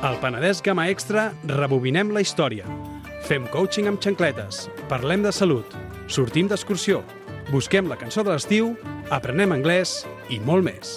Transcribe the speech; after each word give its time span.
Al 0.00 0.16
Penedès 0.16 0.62
Gama 0.64 0.86
Extra 0.88 1.26
rebobinem 1.44 2.08
la 2.16 2.22
història. 2.24 2.64
Fem 3.28 3.44
coaching 3.52 3.84
amb 3.90 4.00
xancletes, 4.00 4.62
parlem 4.88 5.20
de 5.20 5.28
salut, 5.28 5.74
sortim 6.08 6.46
d'excursió, 6.48 7.02
busquem 7.50 7.84
la 7.84 7.98
cançó 8.00 8.24
de 8.24 8.32
l'estiu, 8.32 8.70
aprenem 9.12 9.52
anglès 9.52 10.06
i 10.32 10.38
molt 10.40 10.64
més. 10.64 10.94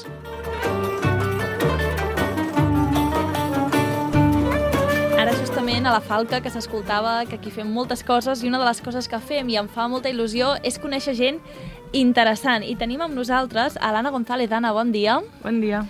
Ara 5.20 5.36
justament 5.42 5.84
a 5.84 5.98
la 5.98 6.00
Falca 6.00 6.40
que 6.40 6.54
s'escoltava 6.54 7.26
que 7.28 7.36
aquí 7.36 7.52
fem 7.52 7.68
moltes 7.76 8.06
coses 8.08 8.40
i 8.40 8.48
una 8.48 8.62
de 8.64 8.70
les 8.70 8.80
coses 8.80 9.12
que 9.12 9.20
fem 9.20 9.52
i 9.52 9.60
em 9.60 9.68
fa 9.68 9.90
molta 9.92 10.14
il·lusió 10.16 10.54
és 10.64 10.80
conèixer 10.80 11.18
gent 11.20 11.44
interessant. 11.92 12.64
I 12.64 12.80
tenim 12.80 13.04
amb 13.04 13.20
nosaltres 13.20 13.76
a 13.76 13.92
l'Anna 13.92 14.16
González. 14.16 14.48
Anna, 14.56 14.72
bon 14.72 14.96
dia. 14.96 15.20
Bon 15.44 15.60
dia. 15.60 15.84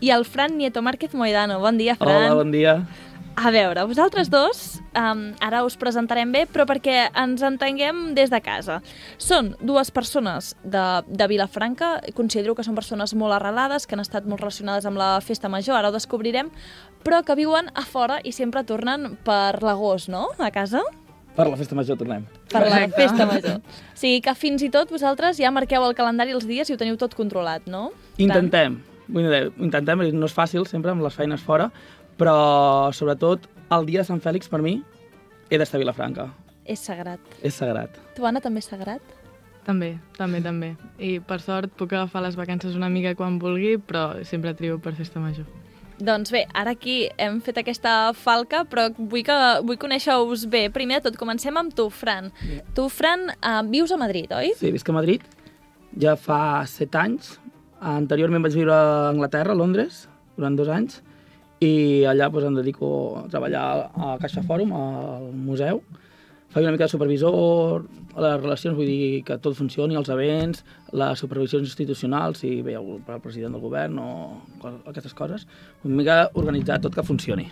I 0.00 0.10
el 0.14 0.24
Fran 0.24 0.56
Nieto 0.56 0.82
Márquez 0.82 1.14
Moedano. 1.14 1.60
Bon 1.60 1.78
dia, 1.78 1.96
Fran. 1.96 2.24
Hola, 2.30 2.34
bon 2.34 2.50
dia. 2.52 2.86
A 3.38 3.52
veure, 3.54 3.84
vosaltres 3.86 4.30
dos, 4.30 4.80
um, 4.98 5.20
ara 5.38 5.60
us 5.62 5.76
presentarem 5.78 6.32
bé, 6.34 6.40
però 6.50 6.64
perquè 6.66 7.04
ens 7.14 7.42
entenguem 7.46 8.16
des 8.16 8.32
de 8.34 8.40
casa. 8.42 8.80
Són 9.22 9.52
dues 9.62 9.92
persones 9.94 10.56
de, 10.64 10.82
de 11.06 11.28
Vilafranca, 11.30 12.00
considero 12.18 12.56
que 12.58 12.66
són 12.66 12.74
persones 12.74 13.14
molt 13.14 13.36
arrelades, 13.36 13.86
que 13.86 13.94
han 13.94 14.02
estat 14.02 14.26
molt 14.26 14.42
relacionades 14.42 14.90
amb 14.90 14.98
la 14.98 15.20
festa 15.22 15.46
major, 15.46 15.78
ara 15.78 15.92
ho 15.92 15.94
descobrirem, 15.94 16.50
però 17.06 17.22
que 17.22 17.38
viuen 17.38 17.70
a 17.78 17.86
fora 17.86 18.18
i 18.26 18.34
sempre 18.34 18.66
tornen 18.66 19.12
per 19.22 19.62
l'agost, 19.62 20.10
no?, 20.10 20.32
a 20.42 20.50
casa? 20.50 20.82
Per 21.38 21.46
la 21.46 21.54
festa 21.54 21.78
major 21.78 21.94
tornem. 21.94 22.26
Per 22.50 22.64
la 22.64 22.74
Correcte. 22.74 22.98
festa 22.98 23.26
major. 23.30 23.60
O 23.62 23.98
sigui 24.02 24.18
que 24.26 24.34
fins 24.34 24.66
i 24.66 24.74
tot 24.74 24.90
vosaltres 24.90 25.38
ja 25.38 25.54
marqueu 25.54 25.86
el 25.86 25.94
calendari 25.94 26.34
els 26.34 26.50
dies 26.50 26.66
i 26.66 26.74
ho 26.74 26.80
teniu 26.80 26.98
tot 26.98 27.14
controlat, 27.14 27.70
no? 27.70 27.92
Intentem. 28.18 28.80
Vull 29.08 29.28
dir, 29.28 29.44
intentem, 29.64 30.04
no 30.12 30.28
és 30.28 30.36
fàcil 30.36 30.66
sempre 30.68 30.92
amb 30.92 31.04
les 31.04 31.16
feines 31.16 31.44
fora, 31.44 31.70
però 32.20 32.92
sobretot 32.96 33.46
el 33.74 33.86
dia 33.88 34.02
de 34.02 34.08
Sant 34.08 34.20
Fèlix 34.24 34.50
per 34.52 34.60
mi 34.64 34.78
he 35.48 35.58
d'estar 35.60 35.78
a 35.78 35.84
Vilafranca. 35.84 36.28
És 36.68 36.82
sagrat. 36.84 37.22
És 37.40 37.56
sagrat. 37.56 37.96
Tu, 38.16 38.26
Anna, 38.28 38.42
també 38.44 38.60
és 38.60 38.68
sagrat? 38.68 39.14
També, 39.64 39.94
també, 40.16 40.40
també. 40.44 40.74
I 41.00 41.18
per 41.24 41.40
sort 41.44 41.72
puc 41.76 41.92
agafar 41.92 42.22
les 42.24 42.36
vacances 42.36 42.76
una 42.76 42.88
mica 42.92 43.14
quan 43.16 43.38
vulgui, 43.40 43.76
però 43.80 44.10
sempre 44.24 44.54
trio 44.56 44.78
per 44.80 44.94
festa 44.96 45.20
major. 45.20 45.48
Doncs 45.98 46.30
bé, 46.30 46.44
ara 46.54 46.76
aquí 46.76 47.08
hem 47.18 47.40
fet 47.42 47.58
aquesta 47.58 48.12
falca, 48.14 48.62
però 48.70 48.86
vull, 48.96 49.24
que, 49.26 49.36
vull 49.66 49.80
conèixer-vos 49.82 50.46
bé. 50.52 50.68
Primer 50.70 51.00
de 51.00 51.08
tot, 51.08 51.18
comencem 51.18 51.56
amb 51.58 51.74
tu, 51.74 51.88
Fran. 51.90 52.30
Tu, 52.76 52.86
Fran, 52.92 53.26
uh, 53.40 53.60
vius 53.66 53.92
a 53.92 53.98
Madrid, 54.00 54.32
oi? 54.36 54.52
Sí, 54.60 54.70
visc 54.74 54.88
a 54.88 54.94
Madrid 54.94 55.24
ja 55.96 56.14
fa 56.20 56.64
set 56.70 56.94
anys. 56.98 57.36
Anteriorment 57.78 58.42
vaig 58.42 58.56
viure 58.58 58.74
a 58.74 59.08
Anglaterra, 59.12 59.54
a 59.54 59.58
Londres, 59.58 60.08
durant 60.36 60.56
dos 60.58 60.68
anys, 60.68 60.98
i 61.62 62.04
allà 62.06 62.28
doncs, 62.30 62.46
em 62.48 62.58
dedico 62.58 62.88
a 63.20 63.24
treballar 63.30 63.64
a 63.94 64.16
Caixa 64.22 64.42
Fòrum, 64.42 64.72
al 64.74 65.30
museu. 65.32 65.82
Faig 66.50 66.64
una 66.64 66.72
mica 66.72 66.86
de 66.86 66.92
supervisor 66.94 67.84
les 68.18 68.36
relacions, 68.40 68.74
vull 68.74 68.88
dir 68.88 69.22
que 69.22 69.38
tot 69.38 69.54
funcioni, 69.54 69.94
els 69.98 70.08
events, 70.10 70.64
les 70.92 71.18
supervisions 71.22 71.68
institucionals, 71.68 72.42
si 72.42 72.62
ve 72.66 72.74
el, 72.78 73.02
president 73.22 73.54
del 73.54 73.62
govern 73.62 73.98
o 74.02 74.08
aquestes 74.90 75.14
coses. 75.14 75.46
Una 75.84 76.00
mica 76.00 76.22
organitzar 76.34 76.80
tot 76.82 76.96
que 76.96 77.06
funcioni. 77.06 77.46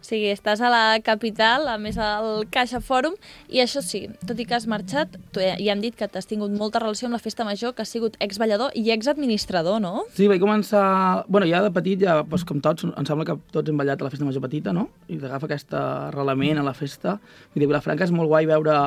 O 0.00 0.04
sigui, 0.06 0.30
estàs 0.32 0.62
a 0.64 0.70
la 0.72 0.84
capital, 1.04 1.66
a 1.68 1.76
més 1.80 1.98
al 2.00 2.46
Caixa 2.52 2.80
Fòrum, 2.80 3.16
i 3.52 3.60
això 3.60 3.82
sí, 3.84 4.06
tot 4.24 4.38
i 4.40 4.46
que 4.48 4.56
has 4.56 4.66
marxat, 4.70 5.18
ja 5.36 5.58
ja 5.60 5.74
hem 5.74 5.82
dit 5.84 5.96
que 5.96 6.08
t'has 6.08 6.28
tingut 6.30 6.54
molta 6.56 6.80
relació 6.80 7.08
amb 7.08 7.18
la 7.18 7.20
festa 7.20 7.44
major, 7.44 7.74
que 7.76 7.84
has 7.84 7.92
sigut 7.92 8.16
exballador 8.24 8.72
i 8.74 8.86
exadministrador, 8.94 9.76
no? 9.84 10.06
Sí, 10.16 10.26
vaig 10.30 10.40
començar... 10.40 11.26
bueno, 11.28 11.46
ja 11.50 11.60
de 11.62 11.70
petit, 11.76 12.00
ja, 12.00 12.22
doncs, 12.22 12.46
com 12.48 12.64
tots, 12.64 12.88
em 12.88 13.06
sembla 13.06 13.28
que 13.28 13.36
tots 13.52 13.68
hem 13.68 13.76
ballat 13.76 14.00
a 14.00 14.08
la 14.08 14.14
festa 14.14 14.24
major 14.24 14.42
petita, 14.46 14.72
no? 14.72 14.88
I 15.12 15.20
t'agafa 15.20 15.50
aquest 15.50 15.76
arrelament 15.76 16.62
a 16.62 16.66
la 16.66 16.74
festa. 16.74 17.18
Vull 17.52 17.60
dir, 17.60 17.68
Vilafranca 17.68 18.08
és 18.08 18.14
molt 18.16 18.32
guai 18.32 18.48
veure 18.48 18.80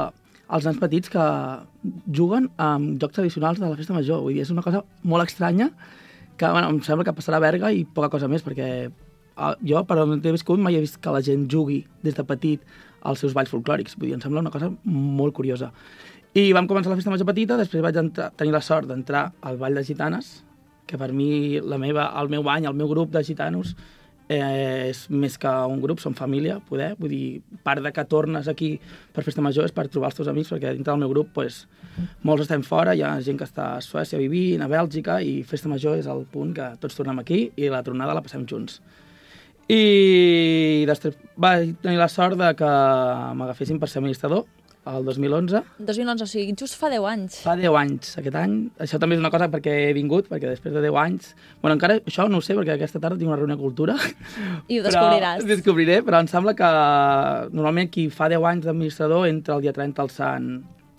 els 0.54 0.66
nens 0.68 0.82
petits 0.82 1.14
que 1.14 1.24
juguen 2.12 2.50
amb 2.62 2.98
jocs 3.02 3.22
tradicionals 3.22 3.62
de 3.62 3.70
la 3.70 3.78
festa 3.78 3.96
major. 3.96 4.26
Vull 4.26 4.34
dir, 4.34 4.44
és 4.48 4.52
una 4.54 4.66
cosa 4.66 4.84
molt 5.06 5.30
estranya 5.30 5.70
que 6.38 6.50
bueno, 6.50 6.70
em 6.70 6.82
sembla 6.82 7.06
que 7.06 7.14
passarà 7.14 7.38
a 7.38 7.44
Berga 7.44 7.70
i 7.72 7.84
poca 7.86 8.10
cosa 8.10 8.28
més, 8.28 8.44
perquè 8.46 8.70
eh, 8.88 8.92
jo, 9.66 9.84
per 9.90 10.00
on 10.04 10.20
he 10.20 10.34
viscut, 10.36 10.62
mai 10.62 10.78
he 10.78 10.84
vist 10.84 11.00
que 11.02 11.14
la 11.14 11.22
gent 11.26 11.48
jugui 11.52 11.84
des 12.04 12.16
de 12.16 12.26
petit 12.28 12.62
als 13.04 13.20
seus 13.20 13.34
balls 13.36 13.52
folclòrics. 13.52 13.98
Vull 13.98 14.12
dir, 14.12 14.18
em 14.18 14.24
sembla 14.24 14.44
una 14.44 14.54
cosa 14.54 14.72
molt 14.86 15.36
curiosa. 15.36 15.72
I 16.34 16.52
vam 16.56 16.68
començar 16.70 16.90
la 16.90 16.98
festa 16.98 17.12
major 17.14 17.28
petita, 17.30 17.58
després 17.60 17.84
vaig 17.86 17.98
entrar, 18.00 18.32
tenir 18.38 18.54
la 18.56 18.64
sort 18.66 18.90
d'entrar 18.90 19.28
al 19.46 19.60
Ball 19.62 19.76
de 19.78 19.84
Gitanes, 19.86 20.40
que 20.88 20.98
per 20.98 21.12
mi 21.14 21.60
la 21.62 21.78
meva, 21.78 22.08
el 22.22 22.30
meu 22.30 22.48
any, 22.50 22.66
el 22.66 22.74
meu 22.78 22.90
grup 22.90 23.12
de 23.14 23.22
gitanos 23.24 23.76
eh, 24.30 24.90
és 24.90 25.04
més 25.10 25.38
que 25.40 25.52
un 25.70 25.82
grup, 25.84 26.02
són 26.02 26.16
família, 26.18 26.60
poder. 26.70 26.94
Vull 27.00 27.14
dir, 27.14 27.60
part 27.66 27.84
de 27.84 27.92
que 27.94 28.06
tornes 28.10 28.50
aquí 28.52 28.74
per 29.14 29.24
festa 29.26 29.44
major 29.46 29.68
és 29.68 29.76
per 29.76 29.88
trobar 29.92 30.12
els 30.12 30.20
teus 30.20 30.32
amics, 30.32 30.52
perquè 30.54 30.74
dintre 30.74 30.94
del 30.94 31.04
meu 31.04 31.12
grup 31.14 31.34
pues, 31.36 31.64
molts 32.24 32.48
estem 32.48 32.64
fora, 32.66 32.96
hi 32.96 33.04
ha 33.06 33.14
gent 33.22 33.40
que 33.40 33.48
està 33.48 33.74
a 33.76 33.84
Suècia 33.86 34.20
vivint, 34.22 34.64
a 34.64 34.72
Bèlgica, 34.72 35.20
i 35.22 35.42
festa 35.48 35.72
major 35.72 36.00
és 36.00 36.10
el 36.10 36.26
punt 36.34 36.54
que 36.58 36.74
tots 36.82 37.00
tornem 37.00 37.22
aquí 37.24 37.46
i 37.56 37.72
la 37.72 37.84
tronada 37.86 38.16
la 38.18 38.26
passem 38.26 38.48
junts. 38.50 38.82
I 39.72 40.84
després 40.90 41.16
vaig 41.40 41.78
tenir 41.84 42.02
la 42.02 42.10
sort 42.12 42.36
de 42.40 42.50
que 42.60 42.74
m'agafessin 43.40 43.80
per 43.80 43.90
ser 43.90 44.02
administrador 44.02 44.44
el 44.86 45.06
2011. 45.06 45.62
2011, 45.80 46.24
o 46.24 46.28
sigui, 46.28 46.56
just 46.60 46.76
fa 46.76 46.90
10 46.92 47.06
anys. 47.08 47.38
Fa 47.46 47.56
10 47.56 47.78
anys, 47.80 48.18
aquest 48.20 48.36
any. 48.36 48.58
Això 48.84 49.00
també 49.00 49.16
és 49.16 49.22
una 49.22 49.32
cosa 49.32 49.48
perquè 49.52 49.74
he 49.88 49.94
vingut, 49.96 50.28
perquè 50.28 50.50
després 50.52 50.76
de 50.76 50.84
10 50.84 51.00
anys... 51.00 51.32
bueno, 51.62 51.78
encara 51.78 52.02
això 52.02 52.28
no 52.28 52.42
ho 52.42 52.44
sé, 52.44 52.58
perquè 52.58 52.76
aquesta 52.76 53.00
tarda 53.00 53.18
tinc 53.20 53.32
una 53.32 53.40
reunió 53.40 53.56
de 53.56 53.64
cultura. 53.64 53.96
I 54.72 54.82
ho 54.82 54.84
descobriràs. 54.84 55.44
Però, 55.44 55.54
descobriré, 55.54 56.02
però 56.04 56.20
em 56.24 56.30
sembla 56.32 56.56
que 56.60 56.72
normalment 57.56 57.92
qui 57.94 58.10
fa 58.12 58.28
10 58.32 58.50
anys 58.52 58.68
d'administrador 58.68 59.28
entra 59.30 59.56
el 59.56 59.64
dia 59.64 59.76
30 59.76 60.04
al 60.04 60.12
Sant 60.12 60.52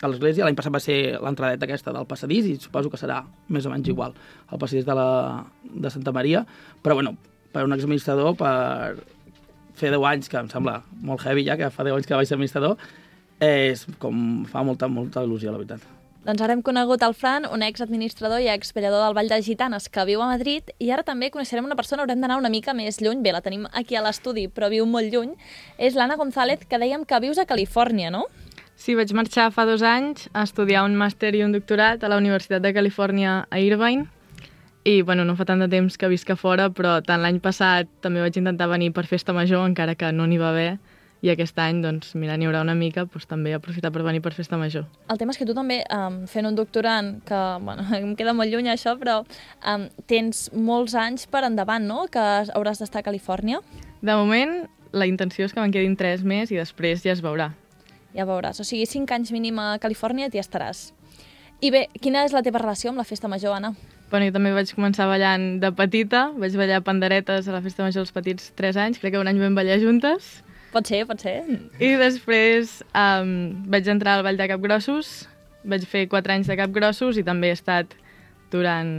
a 0.05 0.09
l'església. 0.11 0.45
L'any 0.45 0.57
passat 0.57 0.73
va 0.73 0.81
ser 0.83 0.99
l'entradeta 1.21 1.69
aquesta 1.69 1.93
del 1.95 2.09
passadís 2.09 2.49
i 2.49 2.57
suposo 2.61 2.91
que 2.93 3.01
serà 3.01 3.21
més 3.53 3.69
o 3.69 3.73
menys 3.73 3.89
igual 3.93 4.17
el 4.51 4.61
passadís 4.61 4.89
de, 4.89 4.97
la, 4.97 5.45
de 5.65 5.93
Santa 5.93 6.13
Maria. 6.13 6.45
Però, 6.85 6.97
bueno, 6.97 7.17
per 7.55 7.65
un 7.65 7.75
exadministrador, 7.77 8.35
per 8.37 8.99
fer 9.79 9.95
10 9.95 10.07
anys, 10.11 10.31
que 10.31 10.39
em 10.43 10.51
sembla 10.51 10.81
molt 11.07 11.25
heavy 11.25 11.47
ja, 11.47 11.59
que 11.61 11.71
fa 11.71 11.87
10 11.87 11.99
anys 11.99 12.11
que 12.11 12.19
vaig 12.19 12.31
ser 12.31 12.39
administrador, 12.39 12.79
és 13.43 13.85
com 14.03 14.45
fa 14.51 14.63
molta, 14.67 14.91
molta 14.91 15.25
il·lusió, 15.25 15.53
la 15.53 15.61
veritat. 15.63 15.85
Doncs 16.25 16.41
ara 16.41 16.55
hem 16.57 16.63
conegut 16.65 17.03
el 17.05 17.13
Fran, 17.13 17.45
un 17.53 17.61
exadministrador 17.67 18.41
i 18.41 18.47
exballador 18.49 19.03
del 19.03 19.17
Vall 19.19 19.29
de 19.29 19.43
Gitanes 19.45 19.91
que 19.93 20.07
viu 20.09 20.23
a 20.25 20.29
Madrid 20.31 20.71
i 20.81 20.89
ara 20.95 21.05
també 21.05 21.29
coneixerem 21.29 21.67
una 21.69 21.77
persona, 21.77 22.01
haurem 22.01 22.23
d'anar 22.23 22.39
una 22.41 22.49
mica 22.49 22.73
més 22.73 22.97
lluny, 23.03 23.21
bé, 23.21 23.35
la 23.37 23.43
tenim 23.45 23.67
aquí 23.77 23.99
a 23.99 24.05
l'estudi, 24.07 24.47
però 24.49 24.71
viu 24.73 24.87
molt 24.89 25.13
lluny, 25.13 25.35
és 25.77 25.99
l'Anna 25.99 26.17
González, 26.17 26.65
que 26.65 26.81
dèiem 26.81 27.05
que 27.05 27.21
vius 27.21 27.43
a 27.43 27.45
Califòrnia, 27.45 28.09
no? 28.15 28.25
Sí, 28.75 28.97
vaig 28.97 29.13
marxar 29.13 29.51
fa 29.53 29.67
dos 29.69 29.85
anys 29.85 30.31
a 30.33 30.47
estudiar 30.49 30.87
un 30.89 30.97
màster 30.97 31.35
i 31.37 31.45
un 31.45 31.53
doctorat 31.53 32.03
a 32.03 32.09
la 32.09 32.17
Universitat 32.17 32.65
de 32.65 32.73
Califòrnia 32.73 33.43
a 33.45 33.61
Irvine 33.61 34.09
i, 34.84 35.00
bueno, 35.03 35.25
no 35.25 35.34
fa 35.37 35.47
tant 35.49 35.62
de 35.65 35.69
temps 35.72 35.97
que 35.97 36.09
visc 36.12 36.28
a 36.31 36.37
fora, 36.37 36.69
però 36.71 36.99
tant 37.05 37.22
l'any 37.25 37.41
passat 37.41 37.89
també 38.05 38.21
vaig 38.21 38.37
intentar 38.37 38.69
venir 38.69 38.93
per 38.93 39.06
festa 39.09 39.33
major, 39.33 39.65
encara 39.65 39.97
que 39.97 40.12
no 40.12 40.27
n'hi 40.28 40.39
va 40.41 40.50
haver, 40.53 40.75
i 41.25 41.31
aquest 41.33 41.56
any, 41.62 41.81
doncs, 41.81 42.11
mira, 42.21 42.37
n'hi 42.37 42.45
haurà 42.45 42.61
una 42.61 42.75
mica, 42.77 43.06
doncs 43.09 43.25
també 43.31 43.55
aprofitar 43.56 43.89
per 43.94 44.03
venir 44.05 44.21
per 44.21 44.34
festa 44.37 44.59
major. 44.61 44.84
El 45.09 45.21
tema 45.21 45.33
és 45.33 45.41
que 45.41 45.47
tu 45.49 45.55
també, 45.56 45.81
um, 45.89 46.19
fent 46.28 46.44
un 46.44 46.59
doctorant, 46.59 47.15
que 47.25 47.41
bueno, 47.65 47.87
em 47.97 48.12
queda 48.19 48.37
molt 48.37 48.53
lluny 48.53 48.69
això, 48.75 48.93
però 49.00 49.23
um, 49.25 49.89
tens 50.11 50.50
molts 50.53 50.97
anys 51.00 51.25
per 51.33 51.47
endavant, 51.49 51.89
no?, 51.89 52.05
que 52.12 52.21
hauràs 52.53 52.83
d'estar 52.83 53.00
a 53.00 53.09
Califòrnia. 53.09 53.62
De 54.05 54.19
moment, 54.21 54.67
la 54.93 55.09
intenció 55.09 55.49
és 55.49 55.56
que 55.56 55.65
me'n 55.65 55.73
quedin 55.73 55.97
tres 55.97 56.23
més 56.28 56.53
i 56.53 56.61
després 56.61 57.00
ja 57.06 57.17
es 57.17 57.25
veurà. 57.25 57.55
Ja 58.15 58.28
veuràs. 58.28 58.61
O 58.61 58.69
sigui, 58.69 58.84
5 58.87 59.17
anys 59.17 59.33
mínim 59.33 59.56
a 59.59 59.78
Califòrnia 59.81 60.28
t'hi 60.28 60.44
estaràs. 60.44 60.91
I 61.65 61.73
bé, 61.73 61.87
quina 62.05 62.27
és 62.28 62.37
la 62.37 62.44
teva 62.44 62.61
relació 62.61 62.93
amb 62.93 63.00
la 63.00 63.09
festa 63.09 63.33
major, 63.33 63.56
Anna? 63.56 63.73
Bueno, 64.15 64.29
jo 64.29 64.35
també 64.37 64.53
vaig 64.55 64.71
començar 64.71 65.09
ballant 65.11 65.57
de 65.59 65.73
petita, 65.75 66.29
vaig 66.39 66.53
ballar 66.55 66.77
panderetes 66.87 67.49
a 67.50 67.55
la 67.56 67.59
festa 67.65 67.83
major 67.83 68.05
dels 68.05 68.12
petits 68.15 68.53
3 68.55 68.77
anys, 68.79 69.00
crec 69.03 69.17
que 69.17 69.19
un 69.19 69.27
any 69.27 69.41
vam 69.43 69.56
ballar 69.59 69.81
juntes, 69.83 70.37
Pot 70.71 70.87
ser, 70.87 71.00
pot 71.09 71.19
ser. 71.19 71.33
i 71.83 71.88
després 71.99 72.77
um, 72.94 73.33
vaig 73.67 73.91
entrar 73.91 74.12
al 74.15 74.23
Ball 74.23 74.38
de 74.38 74.47
Capgrossos, 74.53 75.11
vaig 75.67 75.83
fer 75.91 76.05
4 76.12 76.37
anys 76.37 76.47
de 76.47 76.59
Capgrossos 76.61 77.19
i 77.19 77.25
també 77.27 77.50
he 77.50 77.56
estat 77.59 77.97
durant 78.55 78.94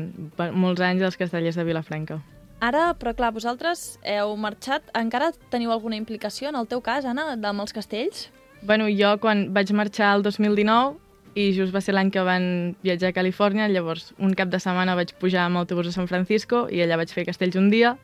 molts 0.51 0.83
anys 0.83 1.07
als 1.07 1.15
castellers 1.15 1.55
de 1.55 1.63
Vilafranca. 1.63 2.19
Ara, 2.59 2.89
però 2.99 3.15
clar, 3.15 3.31
vosaltres 3.31 3.85
heu 4.03 4.35
marxat, 4.35 4.83
encara 4.99 5.31
teniu 5.47 5.71
alguna 5.71 5.95
implicació 5.95 6.51
en 6.51 6.59
el 6.59 6.67
teu 6.67 6.83
cas, 6.83 7.07
Anna, 7.07 7.31
amb 7.39 7.63
els 7.63 7.71
castells? 7.71 8.27
Bueno, 8.67 8.91
jo 8.91 9.15
quan 9.23 9.47
vaig 9.55 9.71
marxar 9.71 10.11
el 10.17 10.27
2019 10.27 11.04
i 11.35 11.51
just 11.53 11.75
va 11.75 11.81
ser 11.83 11.93
l'any 11.93 12.09
que 12.15 12.23
van 12.23 12.75
viatjar 12.83 13.11
a 13.11 13.15
Califòrnia, 13.15 13.67
llavors 13.67 14.13
un 14.17 14.33
cap 14.39 14.49
de 14.49 14.59
setmana 14.63 14.95
vaig 14.95 15.11
pujar 15.19 15.43
amb 15.45 15.59
autobús 15.59 15.91
a 15.91 15.95
San 15.95 16.07
Francisco 16.07 16.65
i 16.71 16.79
allà 16.81 16.97
vaig 17.01 17.11
fer 17.11 17.25
castells 17.27 17.59
un 17.59 17.67
dia, 17.73 17.97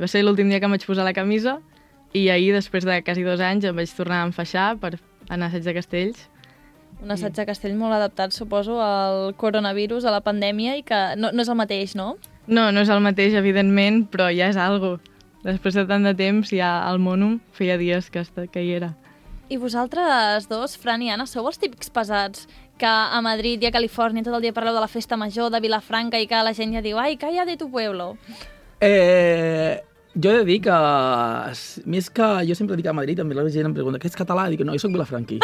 va 0.00 0.08
ser 0.10 0.22
l'últim 0.22 0.52
dia 0.52 0.60
que 0.60 0.68
em 0.68 0.76
vaig 0.76 0.84
posar 0.84 1.06
la 1.06 1.14
camisa 1.16 1.58
i 2.14 2.28
ahir, 2.30 2.52
després 2.54 2.84
de 2.86 3.00
quasi 3.02 3.24
dos 3.26 3.40
anys, 3.40 3.64
em 3.64 3.74
vaig 3.76 3.90
tornar 3.96 4.22
a 4.22 4.28
enfaixar 4.28 4.76
per 4.78 4.94
anar 5.28 5.48
a 5.48 5.48
assaig 5.48 5.64
de 5.64 5.74
castells. 5.74 6.28
Un 7.02 7.10
assaig 7.10 7.34
de 7.34 7.46
castell 7.48 7.74
molt 7.74 7.96
adaptat, 7.96 8.32
suposo, 8.32 8.78
al 8.80 9.34
coronavirus, 9.40 10.06
a 10.06 10.12
la 10.14 10.20
pandèmia, 10.22 10.76
i 10.78 10.84
que 10.86 11.00
no, 11.18 11.32
no 11.34 11.42
és 11.42 11.50
el 11.50 11.58
mateix, 11.58 11.96
no? 11.98 12.14
No, 12.46 12.68
no 12.70 12.84
és 12.84 12.92
el 12.92 13.02
mateix, 13.02 13.34
evidentment, 13.34 14.04
però 14.12 14.28
ja 14.30 14.52
és 14.52 14.60
algo. 14.60 14.98
Després 15.42 15.74
de 15.74 15.84
tant 15.90 16.06
de 16.06 16.14
temps, 16.16 16.52
ja 16.54 16.76
al 16.86 17.02
Monum 17.02 17.40
feia 17.52 17.76
dies 17.80 18.12
que, 18.14 18.22
que 18.52 18.62
hi 18.62 18.76
era. 18.78 18.94
I 19.48 19.58
vosaltres 19.60 20.48
dos, 20.48 20.76
Fran 20.80 21.02
i 21.04 21.10
Anna, 21.12 21.26
sou 21.28 21.44
els 21.50 21.58
típics 21.60 21.90
pesats 21.92 22.46
que 22.80 22.88
a 22.88 23.20
Madrid 23.22 23.62
i 23.62 23.68
a 23.68 23.72
Califòrnia 23.74 24.24
tot 24.24 24.38
el 24.38 24.46
dia 24.46 24.54
parleu 24.56 24.74
de 24.74 24.82
la 24.82 24.88
festa 24.88 25.18
major 25.20 25.50
de 25.52 25.60
Vilafranca 25.60 26.18
i 26.18 26.26
que 26.26 26.40
la 26.42 26.54
gent 26.56 26.72
ja 26.74 26.82
diu 26.82 26.98
ai, 26.98 27.18
calla 27.20 27.44
de 27.44 27.58
tu 27.60 27.68
pueblo. 27.70 28.14
Eh, 28.80 29.82
jo 30.16 30.32
he 30.32 30.38
de 30.40 30.46
dir 30.48 30.60
que, 30.64 30.78
més 31.84 32.08
que 32.08 32.30
jo 32.48 32.56
sempre 32.56 32.78
dic 32.80 32.88
a 32.88 32.96
Madrid, 32.96 33.20
també 33.20 33.36
la 33.36 33.44
gent 33.52 33.68
em 33.68 33.76
pregunta, 33.76 34.00
què 34.00 34.08
ets 34.08 34.18
català? 34.18 34.48
I 34.48 34.56
dic, 34.56 34.64
no, 34.64 34.72
jo 34.78 34.86
soc 34.86 34.96
vilafranquí. 34.96 35.40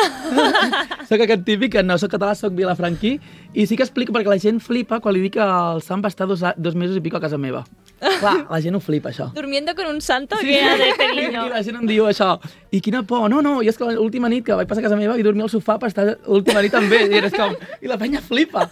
soc 1.10 1.20
aquest 1.20 1.44
típic 1.44 1.76
que 1.76 1.84
no 1.84 2.00
soc 2.00 2.16
català, 2.16 2.32
soc 2.38 2.56
vilafranquí. 2.56 3.18
I 3.52 3.68
sí 3.68 3.76
que 3.76 3.84
explico 3.84 4.16
perquè 4.16 4.32
la 4.32 4.40
gent 4.40 4.64
flipa 4.64 5.02
quan 5.04 5.16
li 5.16 5.26
dic 5.26 5.36
que 5.36 5.44
el 5.44 5.84
Sant 5.84 6.00
va 6.00 6.08
estar 6.08 6.30
dos, 6.30 6.46
dos 6.56 6.78
mesos 6.78 6.96
i 6.96 7.04
pico 7.04 7.20
a 7.20 7.24
casa 7.28 7.38
meva. 7.38 7.66
Clar, 8.00 8.34
la 8.48 8.60
gent 8.64 8.76
ho 8.76 8.80
flipa, 8.80 9.10
això. 9.10 9.28
Durmiendo 9.36 9.74
con 9.76 9.86
un 9.90 10.00
santo 10.00 10.38
sí. 10.40 10.46
que 10.48 10.62
ha 10.64 10.76
de 10.76 10.90
cariño. 10.96 11.46
I 11.48 11.52
la 11.52 11.62
gent 11.66 11.82
em 11.82 11.86
diu 11.90 12.08
això. 12.08 12.32
I 12.72 12.80
quina 12.80 13.02
por. 13.04 13.28
No, 13.32 13.42
no, 13.44 13.58
jo 13.60 13.68
és 13.72 13.78
que 13.78 13.92
l'última 13.92 14.30
nit 14.32 14.46
que 14.46 14.56
vaig 14.56 14.70
passar 14.70 14.84
a 14.84 14.88
casa 14.88 14.98
meva 15.00 15.18
i 15.20 15.26
dormir 15.26 15.44
al 15.44 15.52
sofà 15.52 15.76
per 15.80 15.92
estar 15.92 16.06
l'última 16.26 16.64
nit 16.64 16.74
amb 16.78 16.96
ell. 16.96 17.12
I, 17.12 17.22
és 17.28 17.36
com... 17.36 17.54
I 17.80 17.92
la 17.92 18.00
penya 18.00 18.24
flipa. 18.24 18.68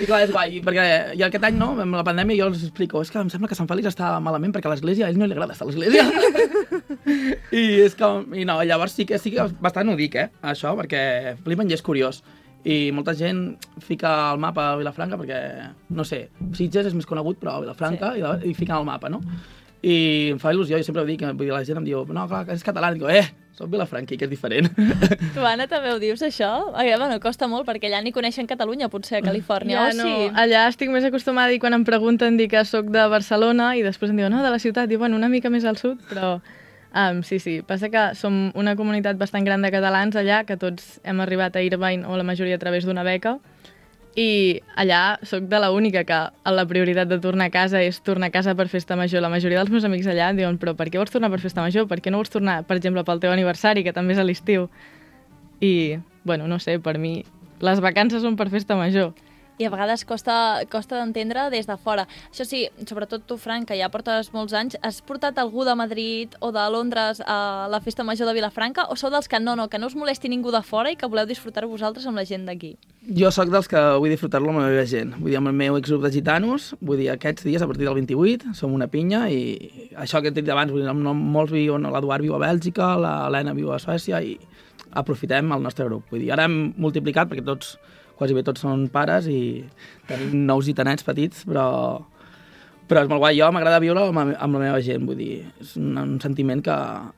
I 0.00 0.06
clar, 0.08 0.22
és 0.24 0.30
guai, 0.32 0.60
perquè 0.64 0.84
i 1.18 1.22
aquest 1.26 1.44
any, 1.44 1.58
no, 1.60 1.72
amb 1.82 1.98
la 1.98 2.04
pandèmia, 2.06 2.38
jo 2.38 2.46
els 2.48 2.62
explico, 2.64 3.02
és 3.04 3.10
que 3.12 3.20
em 3.20 3.28
sembla 3.32 3.50
que 3.50 3.58
Sant 3.58 3.68
Fèlix 3.68 3.90
està 3.90 4.14
malament 4.24 4.54
perquè 4.54 4.70
a 4.70 4.72
l'església, 4.72 5.04
a 5.04 5.12
ell 5.12 5.18
no 5.20 5.28
li 5.28 5.36
agrada 5.36 5.52
estar 5.52 5.66
a 5.66 5.70
l'església. 5.70 6.06
I 7.60 7.64
és 7.84 7.96
com... 7.98 8.24
I 8.32 8.46
no, 8.48 8.56
llavors 8.64 8.96
sí 8.96 9.04
que, 9.08 9.20
sí 9.20 9.34
que 9.34 9.44
bastant 9.60 9.92
ho 9.92 9.98
dic, 9.98 10.16
eh, 10.16 10.30
això, 10.54 10.72
perquè 10.78 11.02
flipen 11.44 11.68
i 11.68 11.76
és 11.76 11.84
curiós. 11.84 12.22
I 12.64 12.92
molta 12.94 13.14
gent 13.18 13.56
fica 13.82 14.30
el 14.32 14.38
mapa 14.38 14.68
a 14.72 14.76
Vilafranca 14.78 15.16
perquè, 15.18 15.38
no 15.90 16.04
sé, 16.06 16.28
Sitges 16.54 16.86
és 16.86 16.94
més 16.94 17.06
conegut, 17.10 17.40
però 17.42 17.56
a 17.56 17.60
Vilafranca, 17.64 18.12
sí. 18.14 18.20
i, 18.20 18.22
la- 18.22 18.38
i 18.46 18.54
fiquen 18.54 18.76
el 18.78 18.84
mapa, 18.86 19.08
no? 19.10 19.18
I 19.82 20.30
em 20.30 20.38
fa 20.38 20.52
il·lusió, 20.54 20.78
jo 20.78 20.86
sempre 20.86 21.02
ho 21.02 21.06
dic, 21.08 21.24
vull 21.34 21.48
dir, 21.48 21.50
la 21.50 21.64
gent 21.66 21.80
em 21.80 21.86
diu, 21.88 22.04
no, 22.06 22.28
clar, 22.30 22.44
que 22.46 22.54
és 22.54 22.62
català, 22.62 22.92
dic, 22.94 23.02
eh, 23.10 23.24
soc 23.58 23.66
vilafranquí, 23.72 24.14
que 24.16 24.28
és 24.28 24.30
diferent. 24.30 24.68
Tu, 25.34 25.42
Anna, 25.42 25.66
també 25.66 25.90
ho 25.90 25.98
dius, 25.98 26.22
això? 26.22 26.52
Eh, 26.78 26.94
bueno, 26.94 27.18
costa 27.20 27.48
molt, 27.50 27.66
perquè 27.66 27.90
allà 27.90 27.98
ni 28.06 28.12
coneixen 28.14 28.46
Catalunya, 28.46 28.86
potser, 28.92 29.18
a 29.18 29.26
Califòrnia. 29.26 29.80
Ja, 29.80 29.90
o 29.90 29.98
no, 29.98 30.06
sí? 30.06 30.30
allà 30.44 30.68
estic 30.70 30.94
més 30.94 31.02
acostumada 31.10 31.50
i 31.50 31.58
quan 31.58 31.74
em 31.74 31.82
pregunten 31.84 32.38
dir 32.38 32.46
que 32.54 32.62
sóc 32.64 32.94
de 32.94 33.08
Barcelona 33.10 33.72
i 33.74 33.82
després 33.82 34.14
em 34.14 34.22
diuen, 34.22 34.30
no, 34.30 34.44
de 34.46 34.54
la 34.54 34.62
ciutat, 34.62 34.86
diu, 34.86 35.02
bueno, 35.02 35.18
una 35.18 35.28
mica 35.32 35.50
més 35.50 35.66
al 35.66 35.76
sud, 35.82 35.98
però 36.14 36.36
um, 36.94 37.22
sí, 37.22 37.38
sí, 37.38 37.60
passa 37.66 37.90
que 37.90 38.12
som 38.18 38.50
una 38.58 38.76
comunitat 38.76 39.18
bastant 39.20 39.44
gran 39.44 39.62
de 39.62 39.70
catalans 39.74 40.16
allà, 40.16 40.42
que 40.48 40.56
tots 40.56 41.00
hem 41.04 41.20
arribat 41.20 41.56
a 41.56 41.64
Irvine, 41.64 42.06
o 42.06 42.16
la 42.16 42.26
majoria 42.26 42.56
a 42.56 42.62
través 42.62 42.86
d'una 42.86 43.04
beca, 43.06 43.38
i 44.14 44.60
allà 44.76 45.18
sóc 45.24 45.46
de 45.48 45.58
la 45.58 45.70
única 45.72 46.04
que 46.04 46.18
la 46.52 46.64
prioritat 46.68 47.08
de 47.08 47.18
tornar 47.18 47.46
a 47.48 47.52
casa 47.54 47.80
és 47.80 48.02
tornar 48.04 48.28
a 48.28 48.34
casa 48.34 48.54
per 48.54 48.68
festa 48.68 48.96
major. 48.96 49.22
La 49.24 49.30
majoria 49.32 49.58
dels 49.58 49.72
meus 49.72 49.86
amics 49.88 50.06
allà 50.06 50.32
diuen, 50.36 50.58
però 50.60 50.74
per 50.76 50.90
què 50.92 51.00
vols 51.00 51.12
tornar 51.14 51.30
per 51.32 51.40
festa 51.40 51.64
major? 51.64 51.86
Per 51.88 52.02
què 52.04 52.12
no 52.12 52.20
vols 52.20 52.32
tornar, 52.32 52.60
per 52.68 52.76
exemple, 52.76 53.04
pel 53.08 53.22
teu 53.24 53.32
aniversari, 53.32 53.84
que 53.84 53.94
també 53.96 54.12
és 54.12 54.20
a 54.20 54.26
l'estiu? 54.28 54.68
I, 55.64 55.98
bueno, 56.28 56.46
no 56.46 56.58
sé, 56.60 56.76
per 56.78 56.98
mi 56.98 57.22
les 57.62 57.80
vacances 57.80 58.20
són 58.20 58.36
per 58.36 58.50
festa 58.52 58.76
major. 58.76 59.14
I 59.58 59.66
a 59.66 59.70
vegades 59.70 60.04
costa, 60.08 60.64
costa 60.72 60.98
d'entendre 60.98 61.48
des 61.52 61.68
de 61.68 61.76
fora. 61.76 62.06
Això 62.30 62.46
sí, 62.48 62.64
sobretot 62.88 63.26
tu, 63.28 63.36
Frank, 63.36 63.68
que 63.68 63.76
ja 63.78 63.90
portes 63.92 64.32
molts 64.32 64.54
anys, 64.56 64.78
has 64.82 65.02
portat 65.04 65.38
algú 65.38 65.66
de 65.68 65.74
Madrid 65.78 66.36
o 66.40 66.52
de 66.54 66.64
Londres 66.72 67.20
a 67.26 67.68
la 67.70 67.82
festa 67.84 68.04
major 68.04 68.28
de 68.28 68.34
Vilafranca 68.38 68.88
o 68.88 68.96
sou 68.96 69.12
dels 69.12 69.28
que 69.28 69.40
no, 69.40 69.56
no, 69.56 69.68
que 69.68 69.78
no 69.78 69.90
us 69.90 69.96
molesti 69.98 70.30
ningú 70.32 70.50
de 70.54 70.62
fora 70.64 70.92
i 70.92 70.96
que 70.96 71.08
voleu 71.08 71.28
disfrutar 71.28 71.66
vosaltres 71.68 72.06
amb 72.08 72.16
la 72.18 72.24
gent 72.28 72.48
d'aquí? 72.48 72.74
Jo 73.18 73.32
sóc 73.34 73.50
dels 73.52 73.68
que 73.68 73.80
vull 73.98 74.12
disfrutar-lo 74.12 74.52
amb 74.52 74.62
la 74.62 74.68
meva 74.70 74.86
gent. 74.88 75.14
Vull 75.18 75.32
dir, 75.32 75.38
amb 75.40 75.52
el 75.52 75.56
meu 75.58 75.76
exgrup 75.78 76.04
de 76.06 76.12
gitanos, 76.14 76.72
vull 76.80 77.00
dir, 77.02 77.10
aquests 77.12 77.44
dies, 77.46 77.62
a 77.62 77.68
partir 77.68 77.86
del 77.86 77.98
28, 77.98 78.54
som 78.58 78.74
una 78.74 78.88
pinya 78.90 79.24
i 79.30 79.92
això 79.98 80.22
que 80.22 80.30
he 80.32 80.36
dit 80.36 80.48
abans, 80.48 80.72
vull 80.72 80.84
dir, 80.84 80.90
amb 80.90 81.32
molts 81.36 81.52
viuen, 81.54 81.88
l'Eduard 81.92 82.24
viu 82.24 82.36
a 82.38 82.42
Bèlgica, 82.42 82.94
l'Helena 83.02 83.56
viu 83.58 83.72
a 83.74 83.80
Suècia 83.82 84.22
i 84.22 84.36
aprofitem 84.92 85.52
el 85.52 85.62
nostre 85.64 85.86
grup. 85.88 86.06
Vull 86.12 86.22
dir, 86.22 86.30
ara 86.34 86.46
hem 86.48 86.72
multiplicat 86.80 87.30
perquè 87.30 87.44
tots, 87.46 87.76
quasi 88.22 88.38
bé 88.38 88.46
tots 88.46 88.62
són 88.62 88.86
pares 88.94 89.26
i 89.26 89.64
tenim 90.06 90.46
nous 90.46 90.70
gitanets 90.70 91.06
petits, 91.06 91.42
però 91.48 91.66
però 92.92 93.04
és 93.06 93.10
molt 93.10 93.22
guai. 93.22 93.38
Jo 93.38 93.48
m'agrada 93.54 93.80
viure 93.82 94.08
amb, 94.08 94.18
amb 94.20 94.58
la 94.58 94.64
meva 94.66 94.80
gent, 94.84 95.06
vull 95.08 95.16
dir, 95.16 95.44
és 95.62 95.76
un, 95.80 95.94
un 95.96 96.18
sentiment 96.20 96.60
que 96.64 96.74